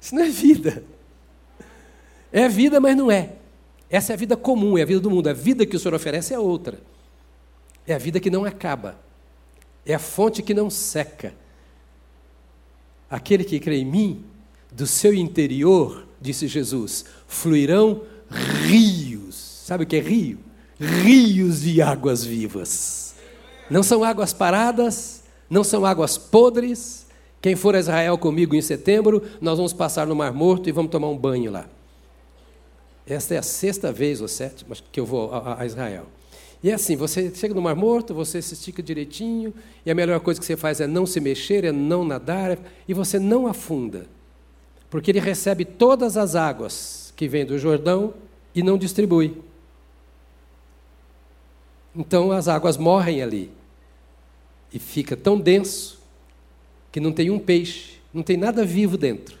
[0.00, 0.84] Isso não é vida.
[2.30, 3.32] É vida, mas não é.
[3.88, 5.28] Essa é a vida comum, é a vida do mundo.
[5.28, 6.78] A vida que o Senhor oferece é outra.
[7.86, 8.98] É a vida que não acaba.
[9.84, 11.34] É a fonte que não seca.
[13.08, 14.24] Aquele que crê em mim,
[14.70, 18.02] do seu interior, disse Jesus, fluirão
[18.64, 19.05] rios.
[19.66, 20.38] Sabe o que é rio?
[20.78, 23.16] Rios de águas vivas.
[23.68, 27.04] Não são águas paradas, não são águas podres.
[27.42, 30.92] Quem for a Israel comigo em setembro, nós vamos passar no Mar Morto e vamos
[30.92, 31.68] tomar um banho lá.
[33.04, 36.06] Esta é a sexta vez ou sétima que eu vou a, a Israel.
[36.62, 39.52] E é assim, você chega no Mar Morto, você se estica direitinho,
[39.84, 42.56] e a melhor coisa que você faz é não se mexer, é não nadar,
[42.86, 44.06] e você não afunda.
[44.88, 48.14] Porque ele recebe todas as águas que vêm do Jordão
[48.54, 49.44] e não distribui.
[51.96, 53.50] Então as águas morrem ali.
[54.72, 55.98] E fica tão denso
[56.92, 59.38] que não tem um peixe, não tem nada vivo dentro.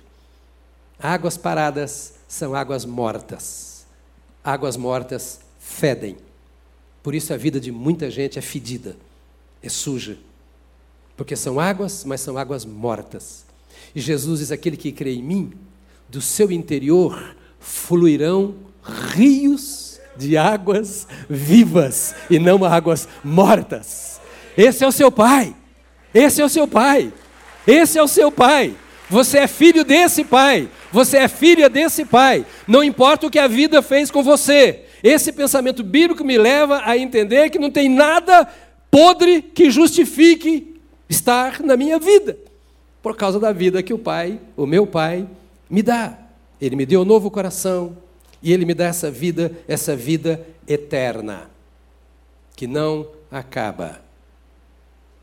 [0.98, 3.86] Águas paradas são águas mortas.
[4.42, 6.16] Águas mortas fedem.
[7.02, 8.96] Por isso a vida de muita gente é fedida,
[9.62, 10.16] é suja.
[11.16, 13.44] Porque são águas, mas são águas mortas.
[13.94, 15.52] E Jesus diz: aquele que crê em mim,
[16.08, 18.54] do seu interior fluirão
[19.14, 19.75] rios
[20.16, 24.20] de águas vivas e não águas mortas.
[24.56, 25.54] Esse é o seu pai.
[26.14, 27.12] Esse é o seu pai.
[27.66, 28.74] Esse é o seu pai.
[29.08, 30.68] Você é filho desse pai.
[30.92, 32.44] Você é filha desse pai.
[32.66, 34.84] Não importa o que a vida fez com você.
[35.02, 38.48] Esse pensamento bíblico me leva a entender que não tem nada
[38.90, 42.38] podre que justifique estar na minha vida,
[43.02, 45.28] por causa da vida que o pai, o meu pai,
[45.68, 46.18] me dá.
[46.60, 47.96] Ele me deu um novo coração
[48.46, 51.50] e ele me dá essa vida, essa vida eterna,
[52.54, 54.00] que não acaba.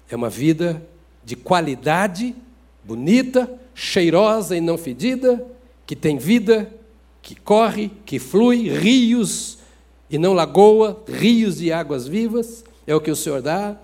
[0.10, 0.86] É uma vida
[1.24, 2.36] de qualidade,
[2.84, 5.42] bonita, cheirosa e não fedida,
[5.86, 6.70] que tem vida,
[7.22, 9.60] que corre, que flui, rios
[10.10, 13.78] e não lagoa, rios de águas vivas, é o que o Senhor dá.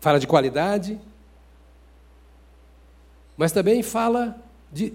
[0.00, 0.98] Fala de qualidade,
[3.36, 4.36] mas também fala
[4.72, 4.92] de.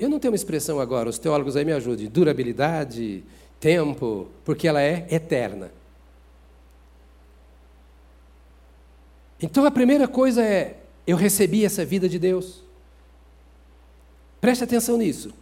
[0.00, 3.22] Eu não tenho uma expressão agora, os teólogos aí me ajudem, durabilidade,
[3.60, 5.70] tempo, porque ela é eterna.
[9.42, 12.62] Então a primeira coisa é: eu recebi essa vida de Deus.
[14.40, 15.34] Preste atenção nisso.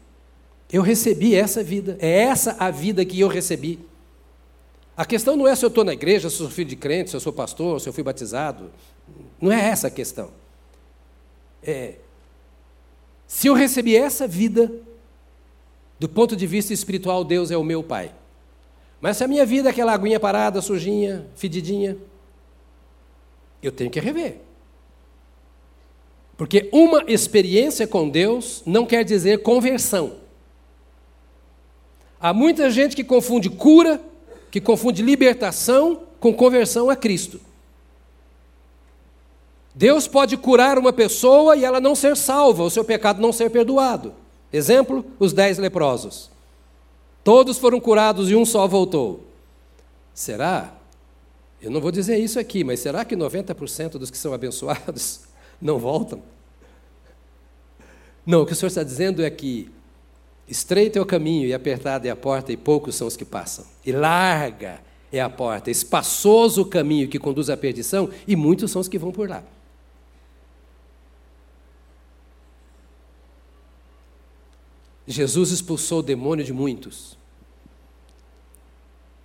[0.73, 3.79] Eu recebi essa vida, é essa a vida que eu recebi.
[4.97, 7.11] A questão não é se eu estou na igreja, se eu sou filho de crente,
[7.11, 8.73] se eu sou pastor, se eu fui batizado.
[9.41, 10.31] Não é essa a questão.
[11.63, 11.95] É,
[13.29, 14.73] se eu recebi essa vida,
[16.01, 18.11] do ponto de vista espiritual, Deus é o meu Pai.
[19.03, 21.99] Mas se a minha vida é aquela aguinha parada, sujinha, fedidinha,
[23.63, 24.41] eu tenho que rever.
[26.39, 30.15] Porque uma experiência com Deus não quer dizer conversão.
[32.19, 34.01] Há muita gente que confunde cura,
[34.51, 37.41] que confunde libertação com conversão a Cristo.
[39.79, 43.49] Deus pode curar uma pessoa e ela não ser salva, o seu pecado não ser
[43.49, 44.13] perdoado.
[44.53, 46.29] Exemplo, os dez leprosos.
[47.23, 49.25] Todos foram curados e um só voltou.
[50.13, 50.75] Será?
[51.63, 55.21] Eu não vou dizer isso aqui, mas será que 90% dos que são abençoados
[55.63, 56.21] não voltam?
[58.27, 59.71] Não, o que o Senhor está dizendo é que
[60.49, 63.65] estreito é o caminho e apertada é a porta, e poucos são os que passam.
[63.87, 64.81] E larga
[65.13, 68.99] é a porta, espaçoso o caminho que conduz à perdição, e muitos são os que
[68.99, 69.45] vão por lá.
[75.09, 77.17] Jesus expulsou o demônio de muitos.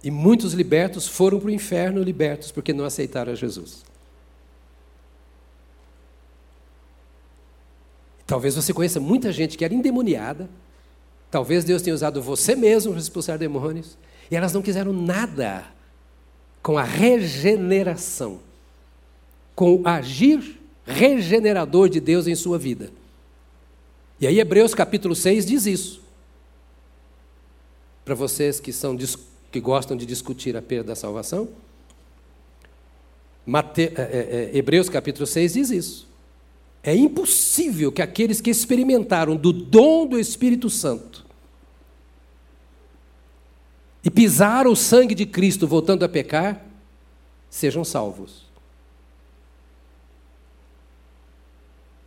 [0.01, 3.83] E muitos libertos foram para o inferno libertos porque não aceitaram a Jesus.
[8.25, 10.49] Talvez você conheça muita gente que era endemoniada.
[11.29, 13.97] Talvez Deus tenha usado você mesmo para expulsar demônios.
[14.31, 15.65] E elas não quiseram nada
[16.61, 18.39] com a regeneração,
[19.53, 22.89] com o agir regenerador de Deus em sua vida.
[24.23, 26.01] E aí, Hebreus capítulo 6 diz isso.
[28.05, 28.97] Para vocês que, são,
[29.51, 31.49] que gostam de discutir a perda da salvação,
[33.45, 36.07] Mate, é, é, é Hebreus capítulo 6 diz isso.
[36.81, 41.25] É impossível que aqueles que experimentaram do dom do Espírito Santo
[44.05, 46.65] e pisaram o sangue de Cristo voltando a pecar,
[47.49, 48.45] sejam salvos.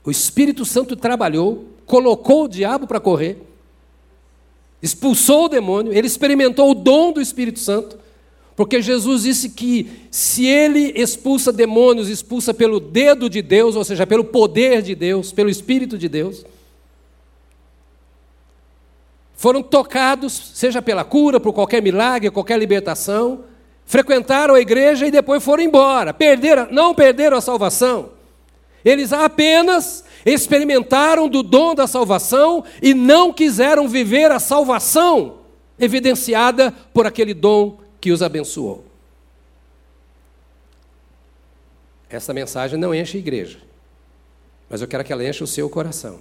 [0.07, 3.43] O Espírito Santo trabalhou, colocou o diabo para correr,
[4.81, 7.99] expulsou o demônio, ele experimentou o dom do Espírito Santo,
[8.55, 14.07] porque Jesus disse que se ele expulsa demônios, expulsa pelo dedo de Deus, ou seja,
[14.07, 16.45] pelo poder de Deus, pelo Espírito de Deus.
[19.39, 23.45] foram tocados, seja pela cura, por qualquer milagre, qualquer libertação,
[23.85, 26.15] frequentaram a igreja e depois foram embora.
[26.15, 28.16] Perderam, não perderam a salvação.
[28.87, 35.41] Eles apenas experimentaram do dom da salvação e não quiseram viver a salvação
[35.77, 38.85] evidenciada por aquele dom que os abençoou.
[42.09, 43.59] Essa mensagem não enche a igreja,
[44.71, 46.21] mas eu quero que ela enche o seu coração,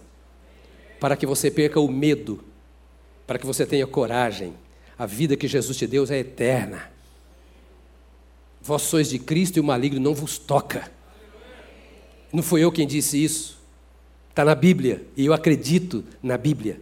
[0.99, 2.43] para que você perca o medo,
[3.27, 4.55] para que você tenha coragem.
[4.97, 6.91] A vida que Jesus te deu é eterna.
[8.59, 10.94] Vós sois de Cristo e o maligno não vos toca.
[12.35, 13.57] Não foi eu quem disse isso.
[14.29, 16.81] Está na Bíblia e eu acredito na Bíblia.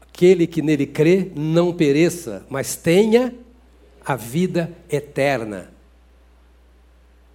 [0.00, 3.32] Aquele que nele crê não pereça, mas tenha
[4.04, 5.72] a vida eterna.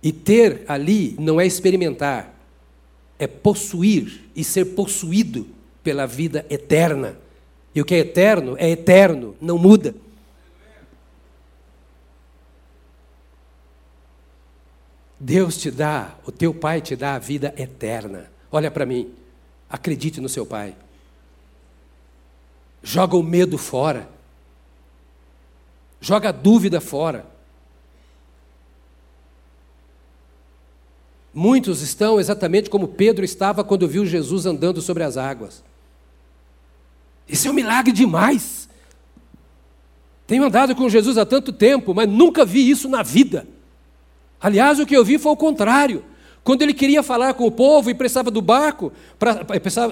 [0.02, 2.38] E ter ali não é experimentar,
[3.18, 5.48] é possuir e ser possuído
[5.82, 7.18] pela vida eterna.
[7.74, 9.96] E o que é eterno é eterno, não muda.
[15.24, 18.30] Deus te dá, o teu Pai te dá a vida eterna.
[18.52, 19.10] Olha para mim,
[19.70, 20.76] acredite no seu Pai.
[22.84, 24.10] Joga o medo fora.
[26.02, 27.26] Joga a dúvida fora.
[31.34, 35.64] Muitos estão exatamente como Pedro estava quando viu Jesus andando sobre as águas.
[37.30, 38.68] Isso é um milagre demais.
[40.28, 43.48] Tenho andado com Jesus há tanto tempo, mas nunca vi isso na vida.
[44.44, 46.04] Aliás, o que eu vi foi o contrário.
[46.44, 49.46] Quando ele queria falar com o povo e precisava do barco, para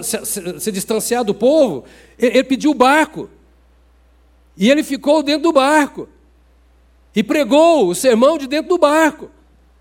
[0.03, 1.85] se, se, se, distanciar do povo,
[2.19, 3.29] ele, ele pediu o barco.
[4.57, 6.09] E ele ficou dentro do barco.
[7.15, 9.31] E pregou o sermão de dentro do barco.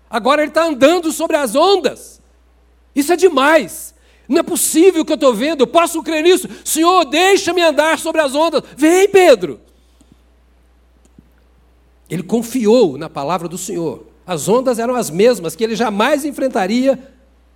[0.09, 2.21] Agora ele está andando sobre as ondas.
[2.95, 3.93] Isso é demais.
[4.25, 5.61] Não é possível que eu estou vendo.
[5.61, 6.47] Eu posso crer nisso.
[6.63, 8.63] Senhor, deixa-me andar sobre as ondas.
[8.77, 9.59] Vem, Pedro.
[12.09, 14.10] Ele confiou na palavra do Senhor.
[14.25, 16.97] As ondas eram as mesmas que ele jamais enfrentaria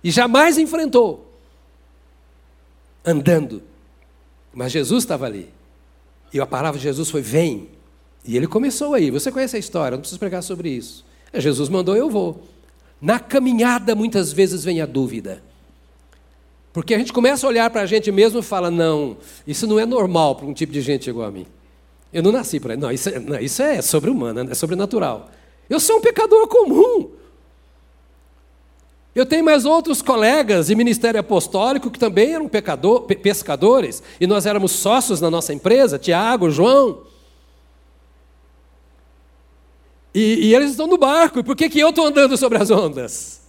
[0.02, 1.32] e jamais enfrentou.
[3.04, 3.62] Andando.
[4.52, 5.48] Mas Jesus estava ali.
[6.32, 7.68] E a palavra de Jesus foi: vem.
[8.24, 9.10] E ele começou aí.
[9.10, 11.04] Você conhece a história, não preciso pregar sobre isso.
[11.34, 12.42] Jesus mandou, eu vou.
[13.00, 15.42] Na caminhada, muitas vezes vem a dúvida.
[16.72, 19.78] Porque a gente começa a olhar para a gente mesmo e fala: não, isso não
[19.78, 21.46] é normal para um tipo de gente igual a mim.
[22.12, 22.74] Eu não nasci para.
[22.92, 25.30] Isso é, não, isso é sobre-humano, é sobrenatural.
[25.68, 27.10] Eu sou um pecador comum.
[29.14, 34.44] Eu tenho mais outros colegas de ministério apostólico que também eram pecador, pescadores, e nós
[34.44, 37.02] éramos sócios na nossa empresa, Tiago, João.
[40.14, 42.70] E, e, eles estão no barco, e por que, que eu estou andando sobre as
[42.70, 43.40] ondas?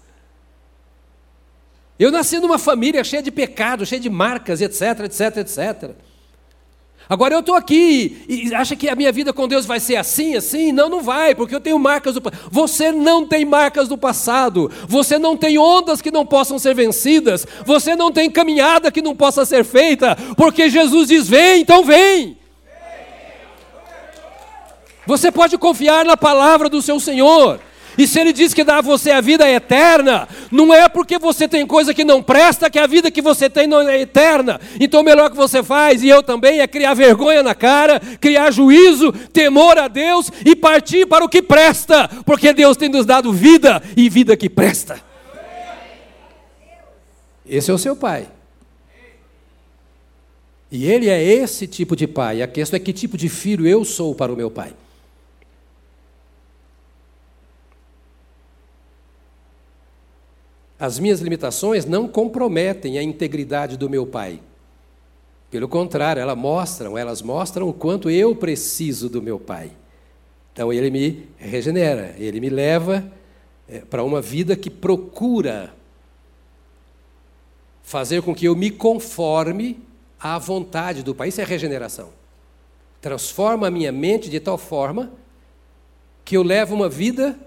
[1.99, 5.95] Eu nasci numa família cheia de pecados, cheia de marcas, etc, etc, etc.
[7.09, 10.35] Agora eu estou aqui e acha que a minha vida com Deus vai ser assim,
[10.35, 10.71] assim?
[10.71, 12.49] Não, não vai, porque eu tenho marcas do passado.
[12.51, 14.69] Você não tem marcas do passado.
[14.87, 17.47] Você não tem ondas que não possam ser vencidas.
[17.65, 22.37] Você não tem caminhada que não possa ser feita, porque Jesus diz: vem, então vem.
[25.05, 27.61] Você pode confiar na palavra do seu Senhor.
[27.97, 31.47] E se ele diz que dá a você a vida eterna, não é porque você
[31.47, 34.61] tem coisa que não presta que a vida que você tem não é eterna.
[34.79, 38.51] Então o melhor que você faz, e eu também, é criar vergonha na cara, criar
[38.51, 43.33] juízo, temor a Deus e partir para o que presta, porque Deus tem nos dado
[43.33, 45.01] vida e vida que presta.
[47.45, 48.27] Esse é o seu pai.
[50.71, 52.41] E ele é esse tipo de pai.
[52.41, 54.73] A questão é que tipo de filho eu sou para o meu pai.
[60.79, 64.39] As minhas limitações não comprometem a integridade do meu pai.
[65.49, 69.71] Pelo contrário, elas mostram, elas mostram o quanto eu preciso do meu pai.
[70.53, 73.09] Então ele me regenera, ele me leva
[73.67, 75.73] é, para uma vida que procura
[77.81, 79.79] fazer com que eu me conforme
[80.19, 81.29] à vontade do pai.
[81.29, 82.09] Isso é regeneração.
[82.99, 85.11] Transforma a minha mente de tal forma
[86.25, 87.39] que eu levo uma vida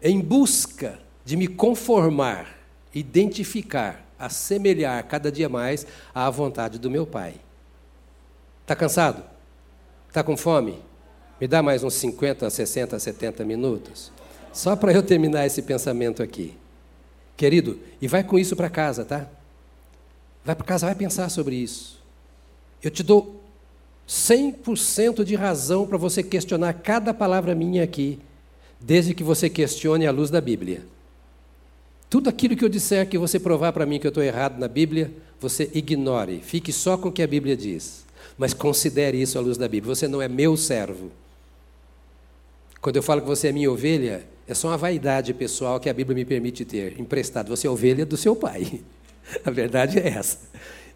[0.00, 2.58] em busca de me conformar,
[2.94, 7.34] identificar, assemelhar cada dia mais à vontade do meu Pai.
[8.62, 9.22] Está cansado?
[10.08, 10.78] Está com fome?
[11.40, 14.12] Me dá mais uns 50, 60, 70 minutos?
[14.52, 16.56] Só para eu terminar esse pensamento aqui.
[17.36, 19.26] Querido, e vai com isso para casa, tá?
[20.44, 22.00] Vai para casa, vai pensar sobre isso.
[22.82, 23.42] Eu te dou
[24.08, 28.20] 100% de razão para você questionar cada palavra minha aqui,
[28.80, 30.82] desde que você questione à luz da Bíblia.
[32.12, 34.68] Tudo aquilo que eu disser que você provar para mim que eu estou errado na
[34.68, 35.10] Bíblia,
[35.40, 36.42] você ignore.
[36.42, 38.04] Fique só com o que a Bíblia diz.
[38.36, 39.94] Mas considere isso à luz da Bíblia.
[39.94, 41.10] Você não é meu servo.
[42.82, 45.94] Quando eu falo que você é minha ovelha, é só uma vaidade pessoal que a
[45.94, 47.48] Bíblia me permite ter, emprestado.
[47.48, 48.82] Você é ovelha do seu pai.
[49.42, 50.36] A verdade é essa.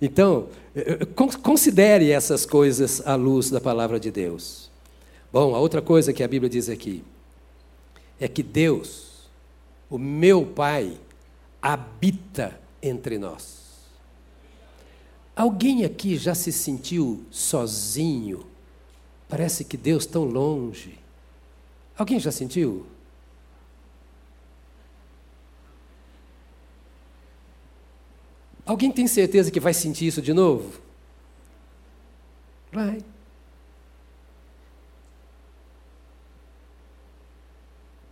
[0.03, 1.07] Então, eh, eh,
[1.43, 4.71] considere essas coisas à luz da palavra de Deus.
[5.33, 7.03] Bom, a outra coisa que a Bíblia diz aqui
[8.21, 9.31] é que Deus,
[9.89, 10.99] o meu Pai,
[11.61, 13.65] habita entre nós.
[15.35, 18.47] Alguém aqui já se sentiu sozinho?
[19.29, 20.99] Parece que Deus tão longe.
[21.97, 22.87] Alguém já sentiu?
[28.65, 30.81] Alguém tem certeza que vai sentir isso de novo?
[32.73, 33.03] Vai.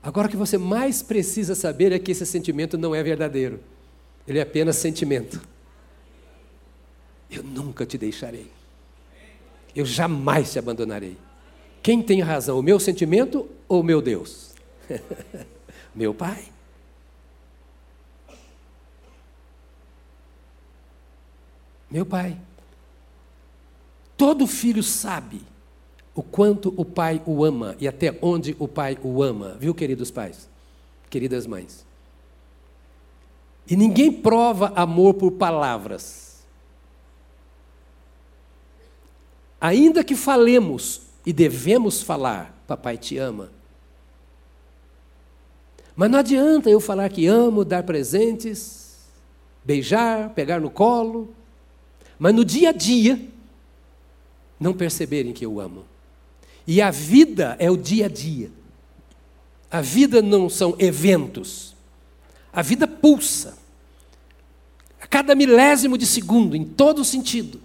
[0.05, 3.59] Agora o que você mais precisa saber é que esse sentimento não é verdadeiro.
[4.29, 5.41] Ele é apenas sentimento.
[7.31, 8.51] Eu nunca te deixarei.
[9.75, 11.17] Eu jamais te abandonarei.
[11.83, 14.53] Quem tem razão, o meu sentimento ou meu Deus?
[15.95, 16.45] meu Pai.
[21.91, 22.37] Meu Pai.
[24.19, 25.54] Todo filho sabe
[26.15, 30.11] o quanto o pai o ama e até onde o pai o ama, viu, queridos
[30.11, 30.49] pais,
[31.11, 31.85] queridas mães?
[33.69, 36.45] E ninguém prova amor por palavras.
[39.61, 43.51] Ainda que falemos e devemos falar, papai te ama.
[45.97, 48.99] Mas não adianta eu falar que amo, dar presentes,
[49.65, 51.33] beijar, pegar no colo,
[52.19, 53.21] mas no dia a dia
[54.61, 55.94] não perceberem que eu amo.
[56.67, 58.51] E a vida é o dia a dia.
[59.71, 61.75] A vida não são eventos.
[62.53, 63.59] A vida pulsa.
[65.01, 67.61] A cada milésimo de segundo, em todo sentido.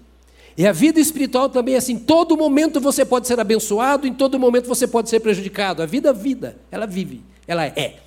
[0.57, 1.93] E a vida espiritual também é assim.
[1.93, 5.81] Em todo momento você pode ser abençoado, em todo momento você pode ser prejudicado.
[5.81, 7.99] A vida vida, ela vive, ela é.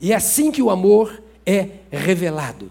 [0.00, 2.70] E é assim que o amor é revelado.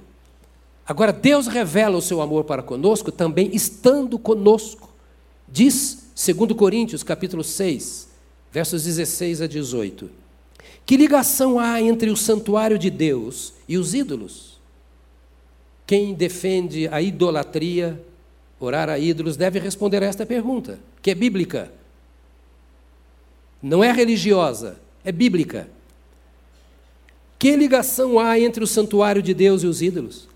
[0.87, 4.89] Agora, Deus revela o seu amor para conosco também estando conosco.
[5.47, 8.07] Diz 2 Coríntios, capítulo 6,
[8.49, 10.09] versos 16 a 18.
[10.85, 14.57] Que ligação há entre o santuário de Deus e os ídolos?
[15.85, 18.01] Quem defende a idolatria,
[18.57, 21.69] orar a ídolos, deve responder a esta pergunta, que é bíblica.
[23.61, 25.67] Não é religiosa, é bíblica.
[27.37, 30.29] Que ligação há entre o santuário de Deus e os ídolos?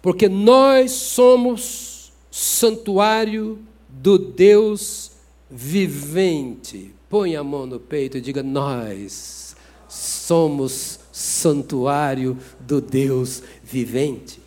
[0.00, 3.58] Porque nós somos santuário
[4.02, 5.12] do Deus
[5.48, 6.92] vivente.
[7.08, 9.54] Põe a mão no peito e diga: Nós
[9.88, 14.40] somos santuário do Deus vivente.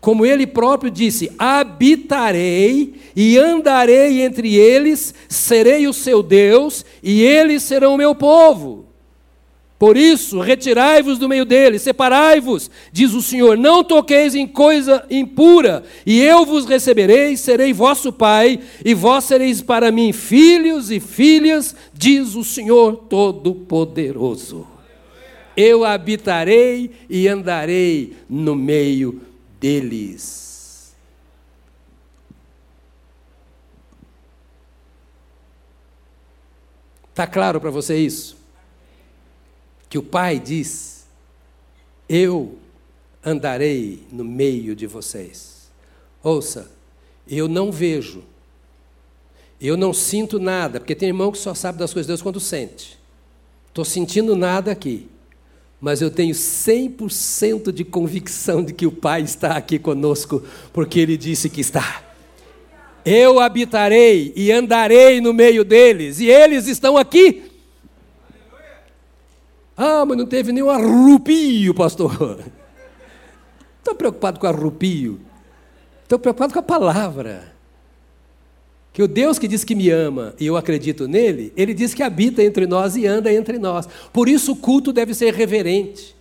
[0.00, 7.62] Como ele próprio disse: habitarei e andarei entre eles, serei o seu Deus e eles
[7.62, 8.87] serão o meu povo.
[9.78, 15.84] Por isso, retirai-vos do meio deles, separai-vos, diz o Senhor, não toqueis em coisa impura,
[16.04, 21.76] e eu vos receberei, serei vosso pai, e vós sereis para mim filhos e filhas,
[21.94, 24.66] diz o Senhor Todo-Poderoso.
[25.56, 29.20] Eu habitarei e andarei no meio
[29.60, 30.92] deles.
[37.10, 38.37] Está claro para você isso?
[39.88, 41.06] Que o Pai diz:
[42.08, 42.58] Eu
[43.24, 45.68] andarei no meio de vocês.
[46.22, 46.70] Ouça,
[47.26, 48.22] eu não vejo,
[49.60, 52.40] eu não sinto nada, porque tem irmão que só sabe das coisas de Deus quando
[52.40, 52.98] sente.
[53.68, 55.08] Estou sentindo nada aqui,
[55.80, 61.16] mas eu tenho 100% de convicção de que o Pai está aqui conosco, porque Ele
[61.16, 62.04] disse que está.
[63.04, 67.47] Eu habitarei e andarei no meio deles, e eles estão aqui
[69.78, 72.40] ah, mas não teve nenhum arrupio, pastor.
[73.78, 75.20] Estou preocupado com arrupio.
[76.02, 77.52] Estou preocupado com a palavra.
[78.92, 82.02] Que o Deus que diz que me ama e eu acredito nele, ele diz que
[82.02, 83.88] habita entre nós e anda entre nós.
[84.12, 86.17] Por isso o culto deve ser reverente.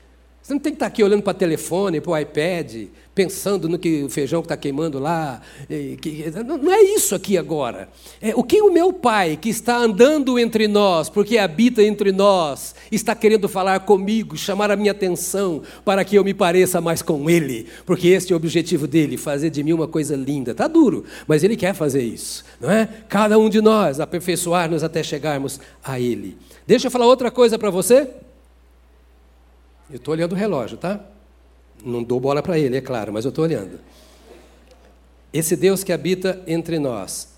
[0.47, 3.77] Você não tem que estar aqui olhando para o telefone, para o iPad, pensando no
[3.77, 5.41] que o feijão que está queimando lá.
[6.63, 7.89] Não é isso aqui agora.
[8.21, 12.75] É, o que o meu pai, que está andando entre nós, porque habita entre nós,
[12.89, 17.29] está querendo falar comigo, chamar a minha atenção para que eu me pareça mais com
[17.29, 20.51] ele, porque este é o objetivo dele, fazer de mim uma coisa linda.
[20.51, 22.87] Está duro, mas ele quer fazer isso, não é?
[23.09, 26.37] Cada um de nós aperfeiçoar-nos até chegarmos a ele.
[26.65, 28.07] Deixa eu falar outra coisa para você.
[29.89, 31.03] Eu estou olhando o relógio, tá?
[31.83, 33.79] Não dou bola para ele, é claro, mas eu estou olhando.
[35.31, 37.35] Esse Deus que habita entre nós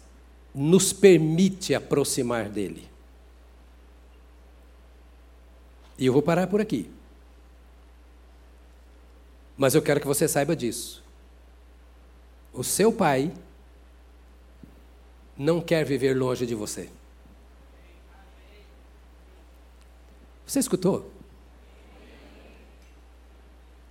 [0.53, 2.87] nos permite aproximar dele.
[5.97, 6.89] E eu vou parar por aqui.
[9.57, 11.03] Mas eu quero que você saiba disso.
[12.53, 13.31] O seu pai
[15.37, 16.89] não quer viver longe de você.
[20.47, 21.18] Você escutou?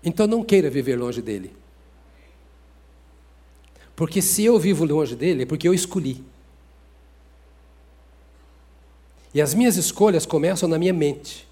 [0.02, 1.52] Então não queira viver longe dele.
[3.96, 6.24] Porque se eu vivo longe dele, é porque eu escolhi.
[9.34, 11.46] E as minhas escolhas começam na minha mente.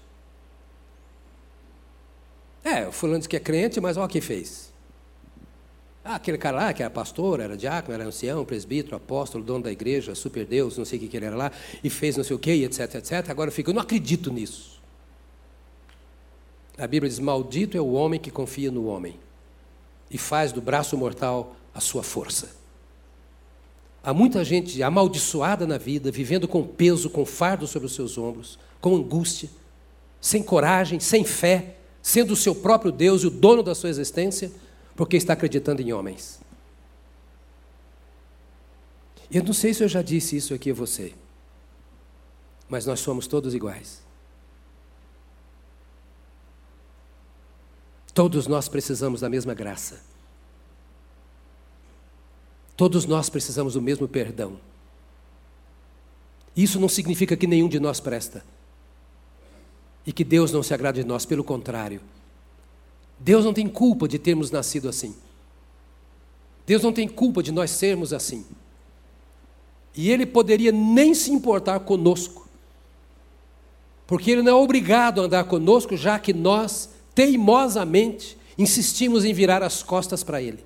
[2.63, 4.73] É, o fulano diz que é crente, mas olha o que fez.
[6.03, 9.71] Ah, aquele cara lá que era pastor, era diácono, era ancião, presbítero, apóstolo, dono da
[9.71, 11.51] igreja, super Deus, não sei o que, ele era lá,
[11.83, 13.29] e fez não sei o que, etc, etc.
[13.29, 14.76] Agora eu fico, eu não acredito nisso.
[16.77, 19.19] A Bíblia diz: Maldito é o homem que confia no homem
[20.09, 22.55] e faz do braço mortal a sua força.
[24.03, 28.57] Há muita gente amaldiçoada na vida, vivendo com peso, com fardo sobre os seus ombros,
[28.79, 29.49] com angústia,
[30.21, 34.51] sem coragem, sem fé, sendo o seu próprio Deus e o dono da sua existência,
[34.95, 36.39] porque está acreditando em homens.
[39.29, 41.13] Eu não sei se eu já disse isso aqui a você,
[42.69, 44.06] mas nós somos todos iguais.
[48.17, 50.01] Todos nós precisamos da mesma graça.
[52.75, 54.57] Todos nós precisamos do mesmo perdão.
[56.55, 58.43] Isso não significa que nenhum de nós presta
[60.03, 62.01] e que Deus não se agrada de nós, pelo contrário.
[63.19, 65.15] Deus não tem culpa de termos nascido assim.
[66.65, 68.47] Deus não tem culpa de nós sermos assim.
[69.93, 72.47] E Ele poderia nem se importar conosco,
[74.07, 79.63] porque Ele não é obrigado a andar conosco, já que nós, teimosamente, insistimos em virar
[79.63, 80.63] as costas para Ele.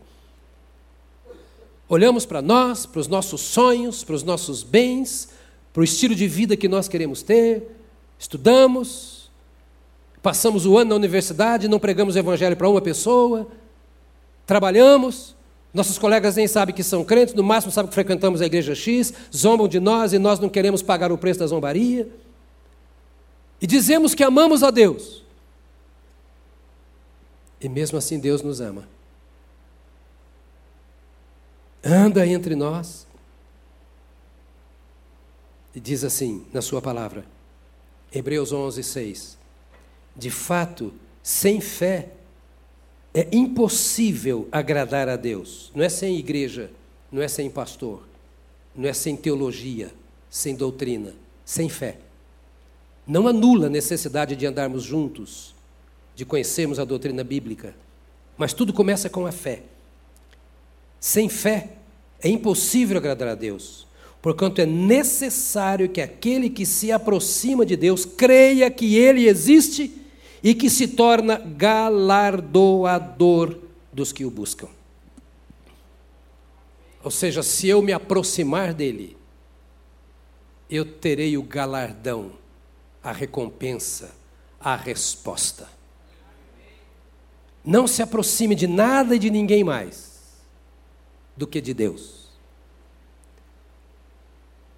[1.87, 5.29] Olhamos para nós, para os nossos sonhos, para os nossos bens,
[5.71, 7.65] para o estilo de vida que nós queremos ter,
[8.19, 9.21] estudamos,
[10.21, 13.47] Passamos o ano na universidade, não pregamos o evangelho para uma pessoa,
[14.45, 15.35] trabalhamos,
[15.73, 19.11] nossos colegas nem sabem que são crentes, no máximo sabem que frequentamos a igreja X,
[19.35, 22.07] zombam de nós e nós não queremos pagar o preço da zombaria.
[23.59, 25.23] E dizemos que amamos a Deus.
[27.61, 28.87] E mesmo assim Deus nos ama.
[31.83, 33.07] Anda entre nós.
[35.73, 37.23] E diz assim na sua palavra,
[38.11, 39.37] Hebreus 11, 6.
[40.15, 40.93] De fato,
[41.23, 42.09] sem fé,
[43.13, 45.71] é impossível agradar a Deus.
[45.73, 46.71] Não é sem igreja,
[47.11, 48.03] não é sem pastor,
[48.75, 49.93] não é sem teologia,
[50.29, 51.13] sem doutrina,
[51.45, 51.99] sem fé.
[53.07, 55.55] Não anula a necessidade de andarmos juntos,
[56.15, 57.75] de conhecermos a doutrina bíblica,
[58.37, 59.63] mas tudo começa com a fé.
[60.99, 61.69] Sem fé,
[62.21, 63.87] é impossível agradar a Deus.
[64.21, 69.91] Porquanto é necessário que aquele que se aproxima de Deus creia que Ele existe
[70.43, 73.57] e que se torna galardoador
[73.91, 74.67] dos que o buscam.
[77.03, 79.17] Ou seja, se eu me aproximar dele,
[80.69, 82.31] eu terei o galardão,
[83.03, 84.11] a recompensa,
[84.59, 85.67] a resposta.
[87.63, 90.11] Não se aproxime de nada e de ninguém mais
[91.35, 92.29] do que de Deus.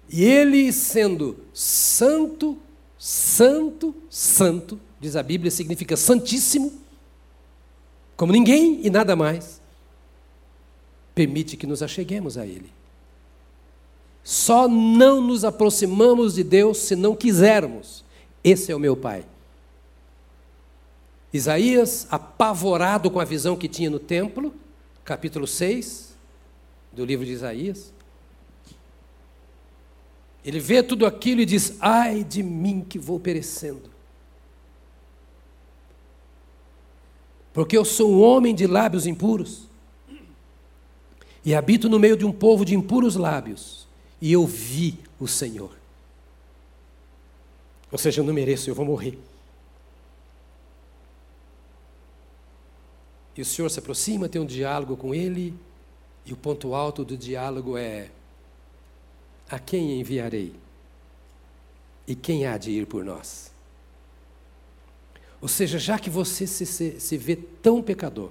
[0.08, 2.58] E ele sendo santo,
[2.98, 6.72] santo, santo, diz a Bíblia, significa santíssimo,
[8.16, 9.60] como ninguém e nada mais,
[11.14, 12.72] permite que nos acheguemos a Ele.
[14.22, 18.04] Só não nos aproximamos de Deus se não quisermos.
[18.42, 19.24] Esse é o meu Pai.
[21.34, 24.54] Isaías, apavorado com a visão que tinha no templo,
[25.04, 26.16] capítulo 6
[26.90, 27.92] do livro de Isaías,
[30.42, 33.94] ele vê tudo aquilo e diz: Ai de mim que vou perecendo.
[37.54, 39.62] porque eu sou um homem de lábios impuros
[41.44, 43.86] e habito no meio de um povo de impuros lábios,
[44.20, 45.70] e eu vi o Senhor.
[47.92, 49.18] Ou seja, eu não mereço, eu vou morrer.
[53.36, 55.54] E o Senhor se aproxima, tem um diálogo com ele,
[56.24, 58.10] e o ponto alto do diálogo é:
[59.48, 60.54] A quem enviarei?
[62.06, 63.50] E quem há de ir por nós?
[65.40, 68.30] Ou seja, já que você se, se, se vê tão pecador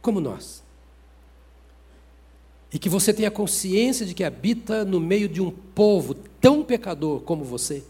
[0.00, 0.62] como nós,
[2.72, 6.64] e que você tem a consciência de que habita no meio de um povo tão
[6.64, 7.84] pecador como você,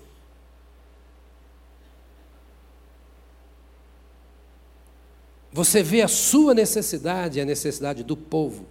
[5.57, 8.67] Você vê a sua necessidade e a necessidade do povo.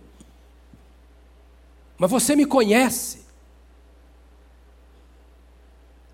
[1.97, 3.25] Mas você me conhece.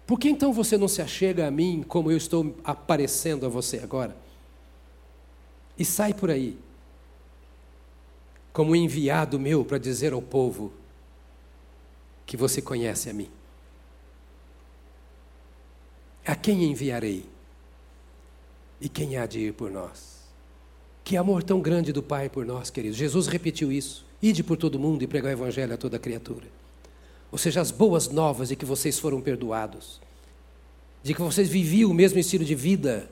[0.08, 3.80] Por que então você não se achega a mim como eu estou aparecendo a você
[3.80, 4.16] agora?
[5.78, 6.58] E sai por aí,
[8.54, 10.72] como enviado meu para dizer ao povo
[12.26, 13.30] que você conhece a mim.
[16.26, 17.26] A quem enviarei?
[18.80, 20.11] E quem há de ir por nós?
[21.04, 22.98] Que amor tão grande do Pai por nós, queridos.
[22.98, 24.06] Jesus repetiu isso.
[24.22, 26.46] Ide por todo mundo e pregar o evangelho a toda criatura.
[27.32, 30.00] Ou seja, as boas novas de que vocês foram perdoados,
[31.02, 33.10] de que vocês viviam o mesmo estilo de vida,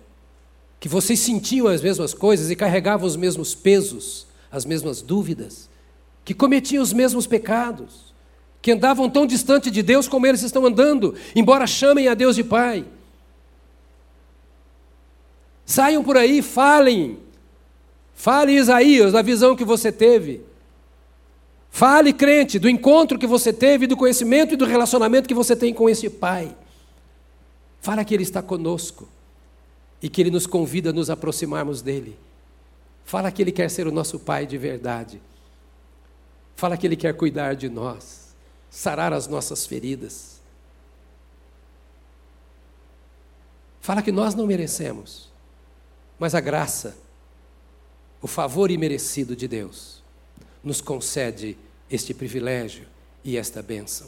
[0.79, 5.69] que vocês sentiam as mesmas coisas e carregavam os mesmos pesos, as mesmas dúvidas,
[6.23, 8.13] que cometiam os mesmos pecados,
[8.61, 12.43] que andavam tão distante de Deus como eles estão andando, embora chamem a Deus de
[12.43, 12.85] Pai.
[15.65, 17.19] Saiam por aí, falem.
[18.19, 20.43] Fale, Isaías, da visão que você teve.
[21.69, 25.73] Fale, crente, do encontro que você teve, do conhecimento e do relacionamento que você tem
[25.73, 26.53] com esse Pai.
[27.79, 29.07] Fala que Ele está conosco
[30.01, 32.19] e que Ele nos convida a nos aproximarmos dEle.
[33.05, 35.21] Fala que Ele quer ser o nosso Pai de verdade.
[36.57, 38.35] Fala que Ele quer cuidar de nós,
[38.69, 40.41] sarar as nossas feridas.
[43.79, 45.29] Fala que nós não merecemos
[46.19, 46.97] mas a graça,
[48.21, 50.03] o favor imerecido de Deus,
[50.63, 51.57] nos concede
[51.89, 52.85] este privilégio
[53.23, 54.07] e esta bênção.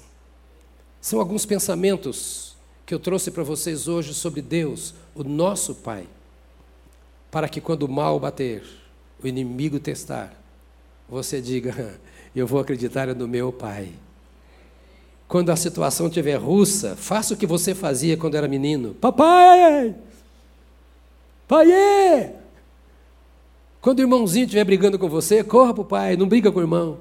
[0.99, 2.55] São alguns pensamentos
[2.85, 6.07] que eu trouxe para vocês hoje sobre Deus, o nosso Pai,
[7.29, 8.63] para que quando o mal bater,
[9.23, 10.33] o inimigo testar,
[11.07, 11.99] você diga:
[12.35, 13.93] Eu vou acreditar no meu Pai.
[15.27, 19.95] Quando a situação estiver russa, faça o que você fazia quando era menino: Papai!
[21.47, 22.40] Pai!
[23.81, 26.61] Quando o irmãozinho estiver brigando com você, corra para o pai, não briga com o
[26.61, 26.99] irmão.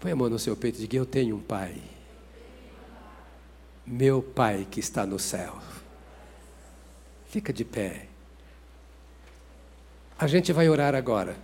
[0.00, 1.76] Põe a mão no seu peito e diga: Eu tenho um pai.
[3.86, 5.58] Meu pai que está no céu.
[7.26, 8.06] Fica de pé.
[10.18, 11.36] A gente vai orar agora.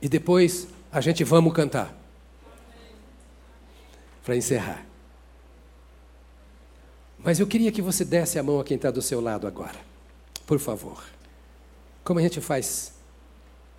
[0.00, 1.92] E depois a gente vamos cantar.
[4.24, 4.84] Para encerrar.
[7.26, 9.74] Mas eu queria que você desse a mão a quem está do seu lado agora,
[10.46, 11.02] por favor.
[12.04, 12.92] Como a gente faz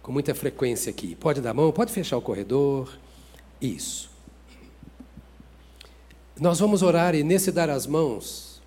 [0.02, 1.16] com muita frequência aqui.
[1.16, 2.94] Pode dar a mão, pode fechar o corredor.
[3.62, 4.12] Isso.
[6.38, 8.62] Nós vamos orar e nesse dar as mãos,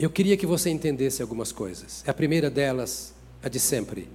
[0.00, 2.02] eu queria que você entendesse algumas coisas.
[2.04, 4.08] A primeira delas, a de sempre.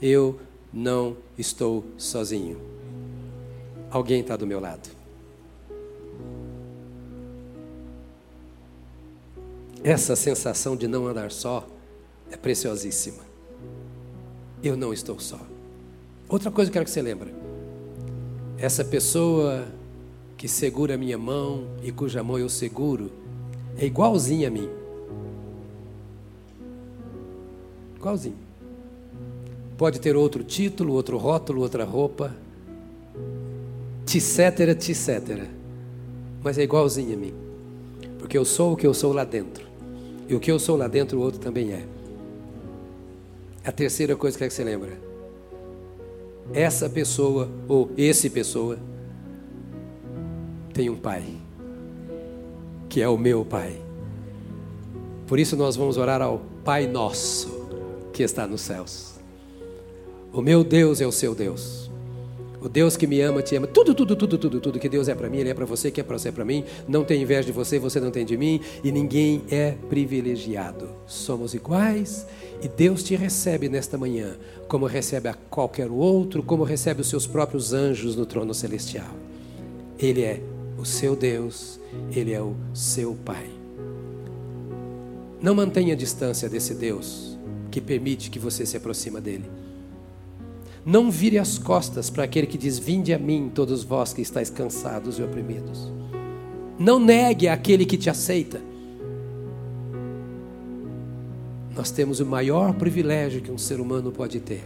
[0.00, 0.40] Eu
[0.72, 2.58] não estou sozinho.
[3.90, 4.88] Alguém está do meu lado.
[9.86, 11.64] Essa sensação de não andar só
[12.28, 13.22] é preciosíssima.
[14.60, 15.38] Eu não estou só.
[16.28, 17.32] Outra coisa que eu quero que você lembre.
[18.58, 19.64] Essa pessoa
[20.36, 23.12] que segura a minha mão e cuja mão eu seguro
[23.78, 24.68] é igualzinha a mim.
[27.94, 28.38] Igualzinho.
[29.78, 32.34] Pode ter outro título, outro rótulo, outra roupa,
[34.02, 35.46] etc, etc.
[36.42, 37.34] Mas é igualzinho a mim.
[38.18, 39.65] Porque eu sou o que eu sou lá dentro.
[40.28, 41.84] E o que eu sou lá dentro, o outro também é.
[43.64, 44.92] A terceira coisa que é que você lembra?
[46.52, 48.78] Essa pessoa, ou esse pessoa,
[50.72, 51.24] tem um pai,
[52.88, 53.80] que é o meu pai.
[55.26, 57.66] Por isso nós vamos orar ao Pai Nosso,
[58.12, 59.14] que está nos céus.
[60.32, 61.85] O meu Deus é o seu Deus.
[62.66, 63.68] O Deus que me ama, te ama.
[63.68, 66.00] Tudo, tudo, tudo, tudo, tudo que Deus é para mim, Ele é para você, que
[66.00, 66.64] é para você, é para mim.
[66.88, 68.60] Não tem inveja de você, você não tem de mim.
[68.82, 70.88] E ninguém é privilegiado.
[71.06, 72.26] Somos iguais
[72.60, 74.36] e Deus te recebe nesta manhã,
[74.66, 79.14] como recebe a qualquer outro, como recebe os seus próprios anjos no trono celestial.
[79.96, 80.40] Ele é
[80.76, 81.78] o seu Deus,
[82.10, 83.48] Ele é o seu Pai.
[85.40, 87.38] Não mantenha distância desse Deus
[87.70, 89.44] que permite que você se aproxima dele.
[90.86, 94.48] Não vire as costas para aquele que diz: Vinde a mim, todos vós que estáis
[94.48, 95.90] cansados e oprimidos.
[96.78, 98.60] Não negue aquele que te aceita.
[101.74, 104.62] Nós temos o maior privilégio que um ser humano pode ter: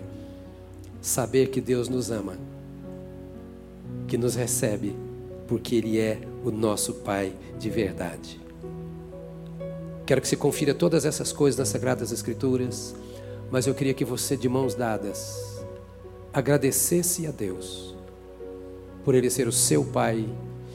[1.00, 2.36] saber que Deus nos ama,
[4.06, 4.94] que nos recebe,
[5.48, 8.38] porque Ele é o nosso Pai de verdade.
[10.04, 12.94] Quero que você confira todas essas coisas nas Sagradas Escrituras,
[13.50, 15.49] mas eu queria que você, de mãos dadas,
[16.32, 17.94] agradecesse a Deus
[19.04, 20.28] por Ele ser o seu Pai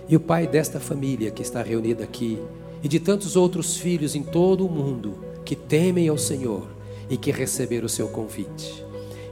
[0.08, 2.40] e o Pai desta família que está reunida aqui
[2.84, 6.68] e de tantos outros filhos em todo o mundo que temem ao Senhor
[7.10, 8.84] e que receberam o seu convite.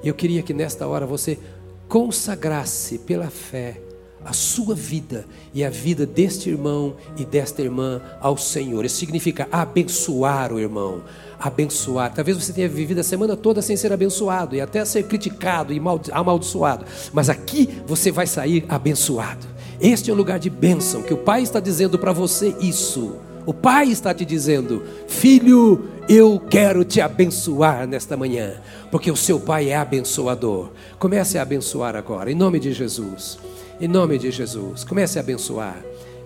[0.04, 1.40] Eu queria que nesta hora você
[1.88, 3.82] consagrasse pela fé
[4.26, 8.86] a sua vida e a vida deste irmão e desta irmã ao Senhor.
[8.86, 11.02] Isso significa abençoar o irmão,
[11.40, 12.14] abençoar.
[12.14, 15.82] Talvez você tenha vivido a semana toda sem ser abençoado e até ser criticado e
[16.12, 19.46] amaldiçoado, mas aqui você vai sair abençoado.
[19.80, 23.18] Este é o lugar de bênção que o Pai está dizendo para você isso.
[23.46, 28.54] O Pai está te dizendo, filho, eu quero te abençoar nesta manhã,
[28.90, 30.70] porque o seu Pai é abençoador.
[30.98, 33.38] Comece a abençoar agora, em nome de Jesus.
[33.84, 35.76] Em nome de Jesus, comece a abençoar.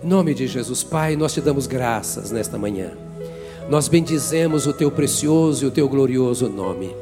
[0.00, 2.92] Em nome de Jesus, Pai, nós te damos graças nesta manhã.
[3.68, 6.94] Nós bendizemos o teu precioso e o teu glorioso nome.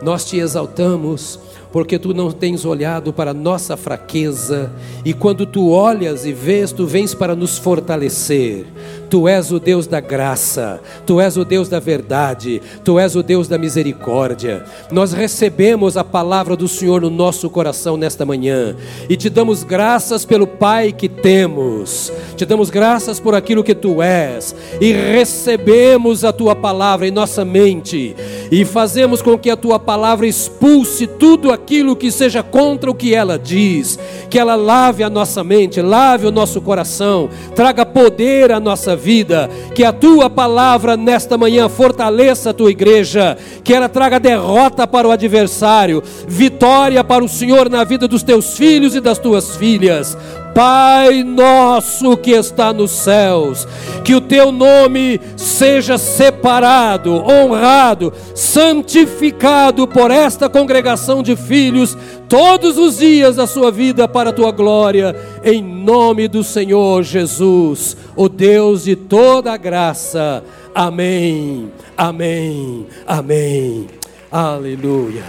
[0.00, 1.38] Nós te exaltamos
[1.70, 4.72] porque tu não tens olhado para a nossa fraqueza,
[5.04, 8.64] e quando tu olhas e vês, tu vens para nos fortalecer.
[9.10, 13.24] Tu és o Deus da graça, tu és o Deus da verdade, tu és o
[13.24, 14.64] Deus da misericórdia.
[14.92, 18.76] Nós recebemos a palavra do Senhor no nosso coração nesta manhã
[19.08, 24.00] e te damos graças pelo Pai que temos, te damos graças por aquilo que tu
[24.00, 28.14] és e recebemos a tua palavra em nossa mente
[28.52, 33.12] e fazemos com que a tua palavra expulse tudo aquilo que seja contra o que
[33.12, 33.98] ela diz,
[34.28, 39.48] que ela lave a nossa mente, lave o nosso coração, traga poder à nossa vida,
[39.74, 45.08] que a tua palavra nesta manhã fortaleça a tua igreja, que ela traga derrota para
[45.08, 50.16] o adversário, vitória para o Senhor na vida dos teus filhos e das tuas filhas.
[50.54, 53.66] Pai nosso que está nos céus,
[54.04, 61.96] que o teu nome seja separado, honrado, santificado por esta congregação de filhos
[62.28, 67.96] todos os dias da sua vida para a tua glória, em nome do Senhor Jesus,
[68.16, 70.44] o Deus de toda a graça.
[70.74, 71.70] Amém.
[71.96, 72.86] Amém.
[73.06, 73.86] Amém.
[74.30, 75.24] Aleluia.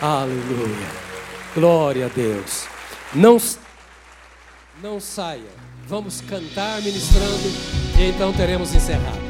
[0.00, 1.00] Aleluia.
[1.54, 2.64] Glória a Deus.
[3.12, 3.38] Não
[4.82, 5.60] não saia.
[5.86, 7.48] Vamos cantar ministrando
[7.98, 9.29] e então teremos encerrado.